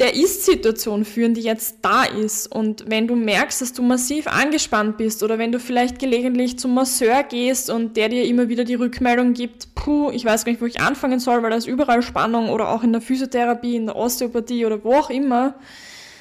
der 0.00 0.14
Ist-Situation 0.14 1.04
führen, 1.04 1.34
die 1.34 1.42
jetzt 1.42 1.76
da 1.82 2.02
ist. 2.02 2.48
Und 2.48 2.90
wenn 2.90 3.06
du 3.06 3.14
merkst, 3.14 3.62
dass 3.62 3.72
du 3.72 3.82
massiv 3.82 4.26
angespannt 4.26 4.96
bist 4.96 5.22
oder 5.22 5.38
wenn 5.38 5.52
du 5.52 5.60
vielleicht 5.60 6.00
gelegentlich 6.00 6.58
zum 6.58 6.74
Masseur 6.74 7.22
gehst 7.22 7.70
und 7.70 7.96
der 7.96 8.08
dir 8.08 8.24
immer 8.24 8.48
wieder 8.48 8.64
die 8.64 8.74
Rückmeldung 8.74 9.34
gibt, 9.34 9.74
puh, 9.76 10.10
ich 10.10 10.24
weiß 10.24 10.44
gar 10.44 10.50
nicht, 10.50 10.60
wo 10.60 10.66
ich 10.66 10.80
anfangen 10.80 11.20
soll, 11.20 11.42
weil 11.42 11.50
da 11.50 11.56
ist 11.56 11.68
überall 11.68 12.02
Spannung 12.02 12.48
oder 12.48 12.70
auch 12.70 12.82
in 12.82 12.92
der 12.92 13.02
Physiotherapie, 13.02 13.76
in 13.76 13.86
der 13.86 13.94
Osteopathie 13.94 14.66
oder 14.66 14.82
wo 14.82 14.94
auch 14.94 15.10
immer, 15.10 15.54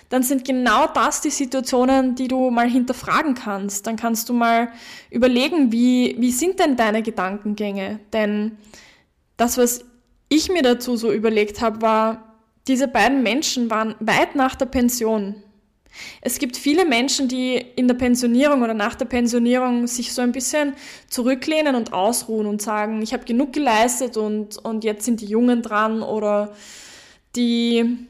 dann 0.09 0.21
sind 0.21 0.45
genau 0.45 0.85
das 0.85 1.21
die 1.21 1.31
Situationen, 1.31 2.13
die 2.13 2.27
du 2.27 2.51
mal 2.51 2.69
hinterfragen 2.69 3.33
kannst. 3.33 3.87
Dann 3.87 3.95
kannst 3.95 4.29
du 4.29 4.33
mal 4.33 4.67
überlegen, 5.09 5.71
wie, 5.71 6.15
wie 6.19 6.31
sind 6.31 6.59
denn 6.59 6.75
deine 6.75 7.01
Gedankengänge? 7.01 7.99
Denn 8.13 8.59
das, 9.35 9.57
was 9.57 9.85
ich 10.29 10.49
mir 10.49 10.61
dazu 10.61 10.95
so 10.97 11.11
überlegt 11.11 11.61
habe, 11.61 11.81
war, 11.81 12.32
diese 12.67 12.87
beiden 12.87 13.23
Menschen 13.23 13.69
waren 13.69 13.95
weit 13.99 14.35
nach 14.35 14.55
der 14.55 14.65
Pension. 14.67 15.35
Es 16.21 16.39
gibt 16.39 16.57
viele 16.57 16.85
Menschen, 16.85 17.27
die 17.27 17.57
in 17.75 17.87
der 17.87 17.95
Pensionierung 17.95 18.63
oder 18.63 18.73
nach 18.73 18.95
der 18.95 19.05
Pensionierung 19.05 19.85
sich 19.87 20.13
so 20.13 20.21
ein 20.21 20.31
bisschen 20.31 20.73
zurücklehnen 21.07 21.75
und 21.75 21.93
ausruhen 21.93 22.47
und 22.47 22.61
sagen, 22.61 23.01
ich 23.01 23.13
habe 23.13 23.25
genug 23.25 23.53
geleistet 23.53 24.17
und, 24.17 24.57
und 24.57 24.83
jetzt 24.83 25.05
sind 25.05 25.21
die 25.21 25.27
Jungen 25.27 25.61
dran 25.61 26.01
oder 26.01 26.55
die 27.35 28.07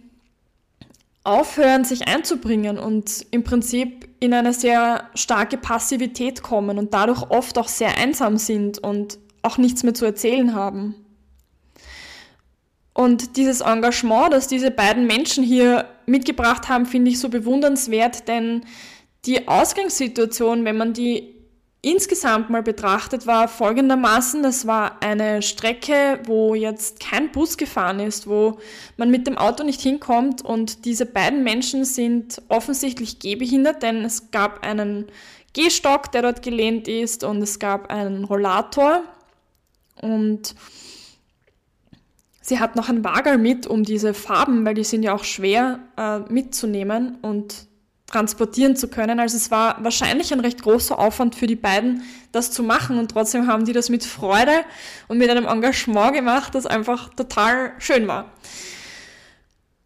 aufhören, 1.25 1.85
sich 1.85 2.07
einzubringen 2.07 2.77
und 2.77 3.25
im 3.31 3.43
Prinzip 3.43 4.07
in 4.19 4.33
eine 4.33 4.53
sehr 4.53 5.09
starke 5.15 5.57
Passivität 5.57 6.43
kommen 6.43 6.77
und 6.77 6.93
dadurch 6.93 7.29
oft 7.29 7.57
auch 7.57 7.67
sehr 7.67 7.97
einsam 7.97 8.37
sind 8.37 8.79
und 8.79 9.19
auch 9.41 9.57
nichts 9.57 9.83
mehr 9.83 9.93
zu 9.93 10.05
erzählen 10.05 10.53
haben. 10.53 10.95
Und 12.93 13.37
dieses 13.37 13.61
Engagement, 13.61 14.33
das 14.33 14.47
diese 14.47 14.69
beiden 14.69 15.07
Menschen 15.07 15.43
hier 15.43 15.85
mitgebracht 16.05 16.69
haben, 16.69 16.85
finde 16.85 17.09
ich 17.11 17.19
so 17.19 17.29
bewundernswert, 17.29 18.27
denn 18.27 18.65
die 19.25 19.47
Ausgangssituation, 19.47 20.65
wenn 20.65 20.77
man 20.77 20.93
die 20.93 21.33
insgesamt 21.81 22.49
mal 22.49 22.63
betrachtet, 22.63 23.27
war 23.27 23.49
folgendermaßen, 23.49 24.41
das 24.41 24.65
war 24.65 25.03
eine 25.03 25.41
Strecke, 25.41 26.19
wo 26.25 26.55
jetzt 26.55 27.01
kein 27.01 27.31
Bus 27.31 27.57
gefahren 27.57 27.99
ist, 27.99 28.25
wo 28.25 28.57
man 28.95 29.11
mit 29.11 29.27
dem 29.27 29.37
Auto 29.37 29.63
nicht 29.63 29.81
hinkommt. 29.81 30.43
Und 30.43 30.85
diese 30.85 31.05
beiden 31.05 31.43
Menschen 31.43 31.83
sind 31.83 32.41
offensichtlich 32.47 33.19
gehbehindert, 33.19 33.83
denn 33.83 34.05
es 34.05 34.31
gab 34.31 34.65
einen 34.65 35.07
Gehstock, 35.51 36.11
der 36.13 36.21
dort 36.21 36.41
gelehnt 36.41 36.87
ist 36.87 37.25
und 37.25 37.41
es 37.41 37.59
gab 37.59 37.91
einen 37.91 38.23
Rollator. 38.23 39.03
Und 40.01 40.55
Sie 42.45 42.59
hat 42.59 42.75
noch 42.75 42.89
ein 42.89 43.05
Wagel 43.05 43.37
mit, 43.37 43.67
um 43.67 43.83
diese 43.83 44.13
Farben, 44.13 44.65
weil 44.65 44.73
die 44.73 44.83
sind 44.83 45.01
ja 45.01 45.13
auch 45.13 45.23
schwer 45.23 45.79
äh, 45.95 46.19
mitzunehmen 46.29 47.17
und 47.21 47.67
transportieren 48.07 48.75
zu 48.75 48.89
können. 48.89 49.21
Also 49.21 49.37
es 49.37 49.49
war 49.49 49.81
wahrscheinlich 49.81 50.33
ein 50.33 50.41
recht 50.41 50.61
großer 50.61 50.99
Aufwand 50.99 51.35
für 51.35 51.47
die 51.47 51.55
beiden, 51.55 52.03
das 52.33 52.51
zu 52.51 52.61
machen 52.61 52.97
und 52.97 53.11
trotzdem 53.11 53.47
haben 53.47 53.63
die 53.63 53.71
das 53.71 53.89
mit 53.89 54.03
Freude 54.03 54.51
und 55.07 55.19
mit 55.19 55.29
einem 55.29 55.45
Engagement 55.45 56.13
gemacht, 56.13 56.53
das 56.53 56.65
einfach 56.65 57.13
total 57.13 57.71
schön 57.79 58.09
war. 58.09 58.33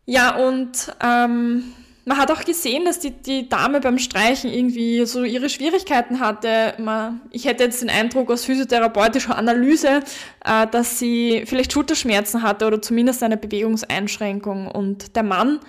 Ja, 0.05 0.35
und 0.35 0.95
ähm, 0.99 1.73
man 2.07 2.17
hat 2.17 2.31
auch 2.31 2.45
gesehen, 2.45 2.85
dass 2.85 2.99
die, 2.99 3.11
die 3.11 3.49
Dame 3.49 3.81
beim 3.81 3.99
Streichen 3.99 4.49
irgendwie 4.49 5.05
so 5.05 5.25
ihre 5.25 5.49
Schwierigkeiten 5.49 6.21
hatte. 6.21 6.73
Man, 6.77 7.19
ich 7.31 7.43
hätte 7.43 7.65
jetzt 7.65 7.81
den 7.81 7.89
Eindruck 7.89 8.31
aus 8.31 8.45
physiotherapeutischer 8.45 9.37
Analyse, 9.37 9.99
äh, 10.45 10.67
dass 10.67 10.99
sie 10.99 11.43
vielleicht 11.45 11.73
Schulterschmerzen 11.73 12.43
hatte 12.43 12.65
oder 12.65 12.81
zumindest 12.81 13.23
eine 13.23 13.35
Bewegungseinschränkung. 13.35 14.71
Und 14.71 15.17
der 15.17 15.23
Mann 15.23 15.59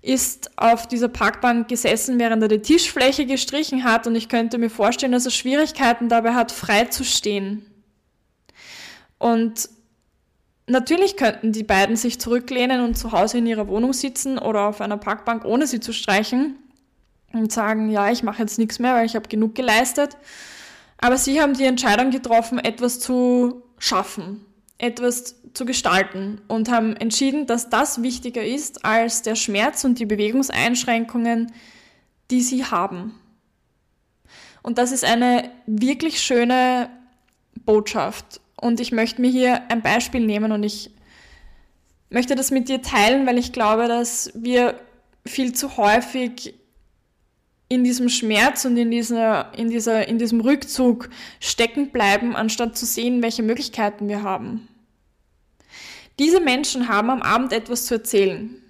ist 0.00 0.50
auf 0.56 0.88
dieser 0.88 1.08
Parkbank 1.08 1.68
gesessen, 1.68 2.18
während 2.18 2.42
er 2.42 2.48
die 2.48 2.62
Tischfläche 2.62 3.26
gestrichen 3.26 3.84
hat. 3.84 4.06
Und 4.06 4.14
ich 4.14 4.30
könnte 4.30 4.56
mir 4.56 4.70
vorstellen, 4.70 5.12
dass 5.12 5.26
er 5.26 5.30
Schwierigkeiten 5.30 6.08
dabei 6.08 6.32
hat, 6.32 6.52
frei 6.52 6.86
zu 6.86 7.04
stehen. 7.04 7.66
Und 9.18 9.68
Natürlich 10.66 11.16
könnten 11.16 11.52
die 11.52 11.64
beiden 11.64 11.96
sich 11.96 12.20
zurücklehnen 12.20 12.82
und 12.82 12.96
zu 12.96 13.12
Hause 13.12 13.38
in 13.38 13.46
ihrer 13.46 13.66
Wohnung 13.68 13.92
sitzen 13.92 14.38
oder 14.38 14.68
auf 14.68 14.80
einer 14.80 14.96
Parkbank, 14.96 15.44
ohne 15.44 15.66
sie 15.66 15.80
zu 15.80 15.92
streichen 15.92 16.56
und 17.32 17.52
sagen, 17.52 17.90
ja, 17.90 18.10
ich 18.10 18.22
mache 18.22 18.42
jetzt 18.42 18.58
nichts 18.58 18.78
mehr, 18.78 18.94
weil 18.94 19.06
ich 19.06 19.16
habe 19.16 19.28
genug 19.28 19.54
geleistet. 19.54 20.16
Aber 20.98 21.16
sie 21.16 21.40
haben 21.40 21.54
die 21.54 21.64
Entscheidung 21.64 22.10
getroffen, 22.10 22.58
etwas 22.60 23.00
zu 23.00 23.64
schaffen, 23.78 24.44
etwas 24.78 25.34
zu 25.52 25.64
gestalten 25.64 26.40
und 26.46 26.70
haben 26.70 26.96
entschieden, 26.96 27.46
dass 27.46 27.68
das 27.68 28.02
wichtiger 28.02 28.44
ist 28.44 28.84
als 28.84 29.22
der 29.22 29.34
Schmerz 29.34 29.84
und 29.84 29.98
die 29.98 30.06
Bewegungseinschränkungen, 30.06 31.52
die 32.30 32.40
sie 32.40 32.64
haben. 32.64 33.18
Und 34.62 34.78
das 34.78 34.92
ist 34.92 35.04
eine 35.04 35.50
wirklich 35.66 36.22
schöne 36.22 36.88
Botschaft 37.64 38.40
und 38.62 38.80
ich 38.80 38.92
möchte 38.92 39.20
mir 39.20 39.30
hier 39.30 39.70
ein 39.70 39.82
Beispiel 39.82 40.24
nehmen 40.24 40.52
und 40.52 40.62
ich 40.62 40.90
möchte 42.10 42.34
das 42.34 42.50
mit 42.50 42.68
dir 42.68 42.80
teilen, 42.80 43.26
weil 43.26 43.36
ich 43.36 43.52
glaube, 43.52 43.88
dass 43.88 44.30
wir 44.34 44.78
viel 45.26 45.52
zu 45.52 45.76
häufig 45.76 46.54
in 47.68 47.84
diesem 47.84 48.08
Schmerz 48.08 48.64
und 48.64 48.76
in, 48.76 48.90
dieser, 48.90 49.52
in, 49.56 49.70
dieser, 49.70 50.06
in 50.06 50.18
diesem 50.18 50.40
Rückzug 50.40 51.08
stecken 51.40 51.90
bleiben, 51.90 52.36
anstatt 52.36 52.76
zu 52.76 52.86
sehen, 52.86 53.22
welche 53.22 53.42
Möglichkeiten 53.42 54.08
wir 54.08 54.22
haben. 54.22 54.68
Diese 56.18 56.40
Menschen 56.40 56.88
haben 56.88 57.10
am 57.10 57.22
Abend 57.22 57.52
etwas 57.52 57.86
zu 57.86 57.94
erzählen. 57.94 58.62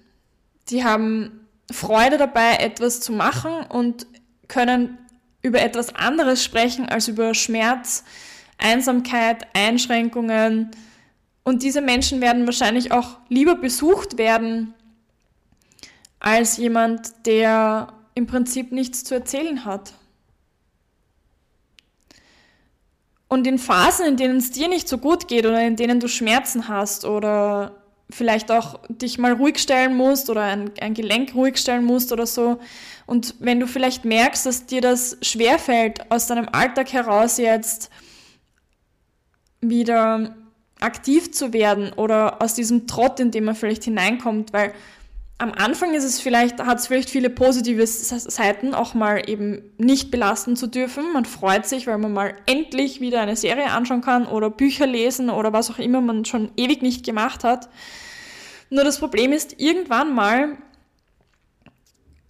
Sie 0.65 0.83
haben 0.83 1.47
Freude 1.69 2.17
dabei, 2.17 2.55
etwas 2.55 2.99
zu 3.01 3.11
machen 3.11 3.51
und 3.69 4.07
können 4.47 4.97
über 5.41 5.61
etwas 5.61 5.93
anderes 5.93 6.43
sprechen 6.43 6.87
als 6.87 7.09
über 7.09 7.33
Schmerz, 7.33 8.05
Einsamkeit, 8.63 9.45
Einschränkungen. 9.53 10.71
Und 11.43 11.61
diese 11.61 11.81
Menschen 11.81 12.21
werden 12.21 12.45
wahrscheinlich 12.45 12.91
auch 12.91 13.17
lieber 13.29 13.55
besucht 13.55 14.17
werden 14.17 14.73
als 16.19 16.57
jemand, 16.57 17.25
der 17.25 17.93
im 18.15 18.27
Prinzip 18.27 18.71
nichts 18.71 19.03
zu 19.03 19.13
erzählen 19.13 19.65
hat. 19.65 19.93
Und 23.27 23.45
in 23.45 23.57
Phasen, 23.57 24.05
in 24.05 24.15
denen 24.15 24.37
es 24.37 24.51
dir 24.51 24.69
nicht 24.69 24.87
so 24.87 24.97
gut 24.97 25.27
geht 25.27 25.45
oder 25.45 25.61
in 25.65 25.75
denen 25.75 25.99
du 25.99 26.07
Schmerzen 26.07 26.67
hast 26.67 27.03
oder 27.03 27.75
vielleicht 28.09 28.51
auch 28.51 28.79
dich 28.87 29.17
mal 29.17 29.33
ruhig 29.33 29.57
stellen 29.57 29.95
musst 29.97 30.29
oder 30.29 30.43
ein, 30.43 30.71
ein 30.79 30.93
Gelenk 30.93 31.33
ruhig 31.33 31.57
stellen 31.57 31.83
musst 31.83 32.11
oder 32.11 32.27
so. 32.27 32.59
Und 33.05 33.35
wenn 33.39 33.59
du 33.59 33.67
vielleicht 33.67 34.05
merkst, 34.05 34.45
dass 34.45 34.67
dir 34.67 34.81
das 34.81 35.17
schwerfällt, 35.21 36.11
aus 36.11 36.27
deinem 36.27 36.47
Alltag 36.51 36.93
heraus 36.93 37.37
jetzt 37.37 37.89
wieder 39.69 40.35
aktiv 40.79 41.31
zu 41.31 41.53
werden 41.53 41.93
oder 41.93 42.41
aus 42.41 42.55
diesem 42.55 42.87
Trott, 42.87 43.19
in 43.19 43.31
dem 43.31 43.45
man 43.45 43.55
vielleicht 43.55 43.83
hineinkommt, 43.85 44.53
weil 44.53 44.73
am 45.37 45.51
Anfang 45.51 45.93
ist 45.93 46.03
es 46.03 46.21
vielleicht, 46.21 46.63
hat 46.63 46.79
es 46.79 46.87
vielleicht 46.87 47.09
viele 47.09 47.29
positive 47.29 47.85
Seiten, 47.85 48.73
auch 48.73 48.93
mal 48.93 49.29
eben 49.29 49.61
nicht 49.77 50.11
belasten 50.11 50.55
zu 50.55 50.67
dürfen. 50.67 51.11
Man 51.11 51.25
freut 51.25 51.65
sich, 51.65 51.87
weil 51.87 51.97
man 51.97 52.13
mal 52.13 52.35
endlich 52.45 53.01
wieder 53.01 53.21
eine 53.21 53.35
Serie 53.35 53.71
anschauen 53.71 54.01
kann 54.01 54.25
oder 54.25 54.49
Bücher 54.49 54.87
lesen 54.87 55.29
oder 55.29 55.51
was 55.51 55.69
auch 55.69 55.79
immer 55.79 56.01
man 56.01 56.23
schon 56.23 56.51
ewig 56.55 56.81
nicht 56.81 57.05
gemacht 57.05 57.43
hat. 57.43 57.67
Nur 58.69 58.83
das 58.83 58.99
Problem 58.99 59.33
ist, 59.33 59.59
irgendwann 59.59 60.13
mal 60.15 60.57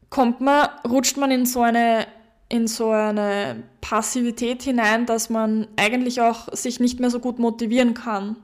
kommt 0.09 0.41
man, 0.41 0.69
rutscht 0.87 1.17
man 1.17 1.31
in 1.31 1.45
so 1.45 1.61
eine, 1.61 2.07
in 2.53 2.67
so 2.67 2.91
eine 2.91 3.63
Passivität 3.81 4.61
hinein, 4.61 5.07
dass 5.07 5.31
man 5.31 5.67
eigentlich 5.75 6.21
auch 6.21 6.55
sich 6.55 6.79
nicht 6.79 6.99
mehr 6.99 7.09
so 7.09 7.19
gut 7.19 7.39
motivieren 7.39 7.95
kann. 7.95 8.35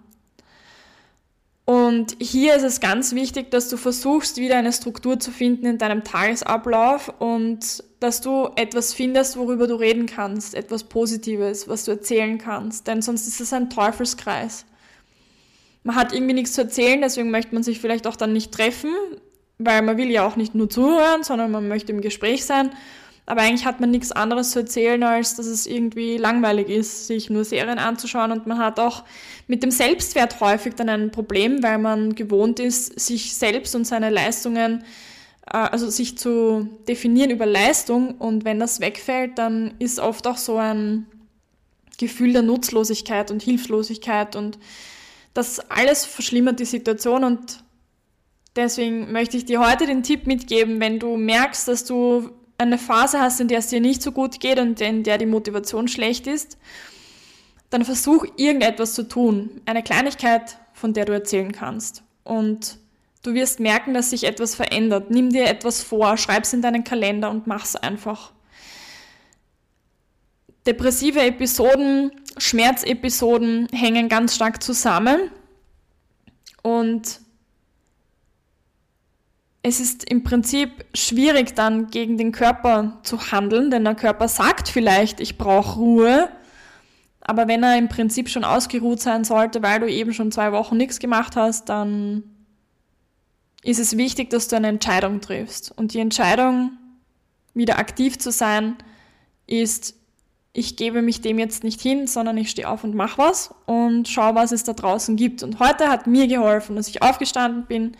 Und 1.63 2.15
hier 2.19 2.55
ist 2.55 2.63
es 2.63 2.79
ganz 2.79 3.13
wichtig, 3.13 3.51
dass 3.51 3.69
du 3.69 3.77
versuchst, 3.77 4.37
wieder 4.37 4.57
eine 4.57 4.73
Struktur 4.73 5.19
zu 5.19 5.29
finden 5.29 5.67
in 5.67 5.77
deinem 5.77 6.03
Tagesablauf 6.03 7.13
und 7.19 7.83
dass 7.99 8.21
du 8.21 8.49
etwas 8.55 8.95
findest, 8.95 9.37
worüber 9.37 9.67
du 9.67 9.75
reden 9.75 10.07
kannst, 10.07 10.55
etwas 10.55 10.85
Positives, 10.85 11.67
was 11.67 11.85
du 11.85 11.91
erzählen 11.91 12.39
kannst, 12.39 12.87
denn 12.87 13.03
sonst 13.03 13.27
ist 13.27 13.39
es 13.39 13.53
ein 13.53 13.69
Teufelskreis. 13.69 14.65
Man 15.83 15.95
hat 15.95 16.13
irgendwie 16.13 16.33
nichts 16.33 16.53
zu 16.53 16.61
erzählen, 16.61 16.99
deswegen 16.99 17.29
möchte 17.29 17.53
man 17.53 17.61
sich 17.61 17.79
vielleicht 17.79 18.07
auch 18.07 18.15
dann 18.15 18.33
nicht 18.33 18.51
treffen, 18.51 18.89
weil 19.59 19.83
man 19.83 19.97
will 19.97 20.09
ja 20.09 20.25
auch 20.25 20.35
nicht 20.35 20.55
nur 20.55 20.67
zuhören, 20.67 21.21
sondern 21.21 21.51
man 21.51 21.67
möchte 21.67 21.91
im 21.91 22.01
Gespräch 22.01 22.43
sein 22.43 22.71
aber 23.29 23.41
eigentlich 23.41 23.65
hat 23.65 23.79
man 23.79 23.91
nichts 23.91 24.11
anderes 24.11 24.49
zu 24.49 24.59
erzählen, 24.59 25.03
als 25.03 25.35
dass 25.35 25.45
es 25.45 25.67
irgendwie 25.67 26.17
langweilig 26.17 26.67
ist, 26.67 27.05
sich 27.05 27.29
nur 27.29 27.45
Serien 27.45 27.77
anzuschauen. 27.77 28.31
Und 28.31 28.47
man 28.47 28.57
hat 28.57 28.79
auch 28.79 29.03
mit 29.45 29.61
dem 29.61 29.69
Selbstwert 29.69 30.39
häufig 30.39 30.73
dann 30.73 30.89
ein 30.89 31.11
Problem, 31.11 31.61
weil 31.61 31.77
man 31.77 32.15
gewohnt 32.15 32.59
ist, 32.59 32.99
sich 32.99 33.35
selbst 33.35 33.75
und 33.75 33.85
seine 33.85 34.09
Leistungen, 34.09 34.83
äh, 35.45 35.57
also 35.57 35.91
sich 35.91 36.17
zu 36.17 36.69
definieren 36.87 37.29
über 37.29 37.45
Leistung. 37.45 38.15
Und 38.15 38.45
wenn 38.45 38.59
das 38.59 38.79
wegfällt, 38.79 39.37
dann 39.37 39.75
ist 39.77 39.99
oft 39.99 40.25
auch 40.25 40.37
so 40.37 40.57
ein 40.57 41.05
Gefühl 41.99 42.33
der 42.33 42.41
Nutzlosigkeit 42.41 43.29
und 43.29 43.43
Hilflosigkeit. 43.43 44.35
Und 44.35 44.57
das 45.35 45.59
alles 45.69 46.03
verschlimmert 46.03 46.59
die 46.59 46.65
Situation 46.65 47.23
und 47.23 47.63
Deswegen 48.55 49.11
möchte 49.11 49.37
ich 49.37 49.45
dir 49.45 49.59
heute 49.59 49.85
den 49.85 50.01
Tipp 50.03 50.25
mitgeben, 50.25 50.81
wenn 50.81 50.99
du 50.99 51.15
merkst, 51.15 51.67
dass 51.67 51.85
du 51.85 52.31
eine 52.59 52.77
Phase 52.77 53.19
hast, 53.19 53.39
in 53.39 53.47
der 53.47 53.59
es 53.59 53.67
dir 53.67 53.79
nicht 53.79 54.01
so 54.01 54.11
gut 54.11 54.39
geht 54.39 54.59
und 54.59 54.79
in 54.81 55.03
der 55.03 55.17
die 55.17 55.25
Motivation 55.25 55.87
schlecht 55.87 56.27
ist, 56.27 56.57
dann 57.69 57.85
versuch 57.85 58.25
irgendetwas 58.35 58.93
zu 58.93 59.07
tun. 59.07 59.61
Eine 59.65 59.83
Kleinigkeit, 59.83 60.57
von 60.73 60.93
der 60.93 61.05
du 61.05 61.13
erzählen 61.13 61.51
kannst. 61.51 62.03
Und 62.23 62.77
du 63.23 63.33
wirst 63.33 63.59
merken, 63.59 63.93
dass 63.93 64.09
sich 64.09 64.25
etwas 64.25 64.55
verändert. 64.55 65.09
Nimm 65.09 65.29
dir 65.29 65.47
etwas 65.47 65.81
vor, 65.81 66.17
schreib 66.17 66.43
es 66.43 66.53
in 66.53 66.61
deinen 66.61 66.83
Kalender 66.83 67.29
und 67.29 67.47
mach's 67.47 67.75
einfach. 67.75 68.31
Depressive 70.65 71.21
Episoden, 71.21 72.11
Schmerzepisoden 72.37 73.67
hängen 73.71 74.09
ganz 74.09 74.35
stark 74.35 74.61
zusammen. 74.61 75.31
Und 76.61 77.21
es 79.61 79.79
ist 79.79 80.09
im 80.09 80.23
Prinzip 80.23 80.85
schwierig 80.93 81.53
dann 81.55 81.87
gegen 81.87 82.17
den 82.17 82.31
Körper 82.31 82.99
zu 83.03 83.31
handeln, 83.31 83.71
denn 83.71 83.83
der 83.83 83.95
Körper 83.95 84.27
sagt 84.27 84.69
vielleicht, 84.69 85.19
ich 85.19 85.37
brauche 85.37 85.79
Ruhe, 85.79 86.29
aber 87.21 87.47
wenn 87.47 87.63
er 87.63 87.77
im 87.77 87.89
Prinzip 87.89 88.29
schon 88.29 88.43
ausgeruht 88.43 89.01
sein 89.01 89.23
sollte, 89.23 89.61
weil 89.61 89.81
du 89.81 89.87
eben 89.87 90.13
schon 90.13 90.31
zwei 90.31 90.51
Wochen 90.51 90.77
nichts 90.77 90.99
gemacht 90.99 91.35
hast, 91.35 91.69
dann 91.69 92.23
ist 93.61 93.79
es 93.79 93.97
wichtig, 93.97 94.29
dass 94.29 94.47
du 94.47 94.55
eine 94.55 94.69
Entscheidung 94.69 95.19
triffst. 95.19 95.77
Und 95.77 95.93
die 95.93 95.99
Entscheidung, 95.99 96.71
wieder 97.53 97.77
aktiv 97.77 98.17
zu 98.17 98.31
sein, 98.31 98.77
ist, 99.45 99.95
ich 100.53 100.77
gebe 100.77 101.01
mich 101.01 101.21
dem 101.21 101.37
jetzt 101.37 101.63
nicht 101.63 101.81
hin, 101.81 102.07
sondern 102.07 102.37
ich 102.37 102.49
stehe 102.49 102.69
auf 102.69 102.83
und 102.83 102.95
mache 102.95 103.17
was 103.17 103.53
und 103.65 104.07
schaue, 104.07 104.35
was 104.35 104.51
es 104.53 104.63
da 104.63 104.73
draußen 104.73 105.17
gibt. 105.17 105.43
Und 105.43 105.59
heute 105.59 105.89
hat 105.89 106.07
mir 106.07 106.27
geholfen, 106.27 106.77
dass 106.77 106.87
ich 106.87 107.01
aufgestanden 107.01 107.65
bin, 107.65 107.97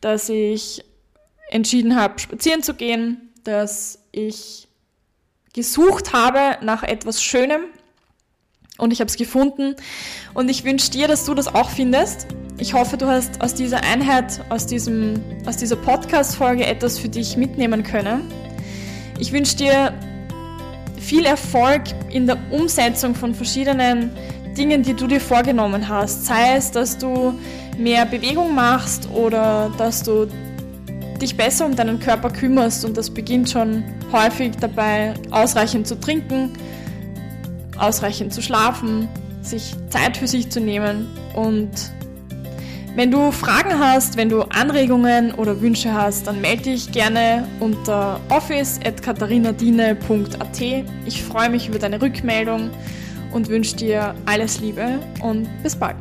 dass 0.00 0.28
ich 0.28 0.84
entschieden 1.50 1.96
habe, 1.96 2.18
spazieren 2.18 2.62
zu 2.62 2.74
gehen, 2.74 3.32
dass 3.44 3.98
ich 4.12 4.68
gesucht 5.52 6.12
habe 6.12 6.64
nach 6.64 6.82
etwas 6.82 7.22
Schönem 7.22 7.62
und 8.78 8.92
ich 8.92 9.00
habe 9.00 9.08
es 9.08 9.16
gefunden 9.16 9.74
und 10.34 10.50
ich 10.50 10.64
wünsche 10.64 10.90
dir, 10.90 11.08
dass 11.08 11.24
du 11.24 11.34
das 11.34 11.48
auch 11.54 11.70
findest. 11.70 12.26
Ich 12.58 12.74
hoffe, 12.74 12.96
du 12.96 13.06
hast 13.06 13.40
aus 13.40 13.54
dieser 13.54 13.82
Einheit, 13.82 14.40
aus, 14.50 14.66
diesem, 14.66 15.22
aus 15.46 15.56
dieser 15.56 15.76
Podcast-Folge 15.76 16.66
etwas 16.66 16.98
für 16.98 17.08
dich 17.08 17.36
mitnehmen 17.36 17.82
können. 17.82 18.30
Ich 19.18 19.32
wünsche 19.32 19.56
dir 19.56 19.94
viel 21.00 21.24
Erfolg 21.24 21.82
in 22.10 22.26
der 22.26 22.38
Umsetzung 22.50 23.14
von 23.14 23.34
verschiedenen 23.34 24.10
Dingen, 24.56 24.82
die 24.82 24.94
du 24.94 25.06
dir 25.06 25.20
vorgenommen 25.20 25.88
hast. 25.88 26.26
Sei 26.26 26.56
es, 26.56 26.70
dass 26.70 26.98
du 26.98 27.38
mehr 27.78 28.04
Bewegung 28.06 28.54
machst 28.54 29.08
oder 29.10 29.72
dass 29.78 30.02
du 30.02 30.26
dich 31.18 31.36
besser 31.36 31.66
um 31.66 31.76
deinen 31.76 32.00
Körper 32.00 32.30
kümmerst 32.30 32.84
und 32.84 32.96
das 32.96 33.10
beginnt 33.10 33.50
schon 33.50 33.84
häufig 34.12 34.52
dabei, 34.60 35.14
ausreichend 35.30 35.86
zu 35.86 36.00
trinken, 36.00 36.52
ausreichend 37.78 38.32
zu 38.32 38.42
schlafen, 38.42 39.08
sich 39.42 39.74
Zeit 39.90 40.16
für 40.16 40.26
sich 40.26 40.50
zu 40.50 40.60
nehmen 40.60 41.06
und 41.34 41.70
wenn 42.96 43.10
du 43.10 43.30
Fragen 43.30 43.78
hast, 43.78 44.16
wenn 44.16 44.30
du 44.30 44.40
Anregungen 44.40 45.34
oder 45.34 45.60
Wünsche 45.60 45.92
hast, 45.92 46.26
dann 46.26 46.40
melde 46.40 46.62
dich 46.62 46.90
gerne 46.92 47.46
unter 47.60 48.18
office.katharinadine.at. 48.30 50.62
Ich 51.04 51.22
freue 51.22 51.50
mich 51.50 51.68
über 51.68 51.78
deine 51.78 52.00
Rückmeldung 52.00 52.70
und 53.32 53.50
wünsche 53.50 53.76
dir 53.76 54.14
alles 54.24 54.60
Liebe 54.60 54.98
und 55.20 55.46
bis 55.62 55.76
bald. 55.76 55.98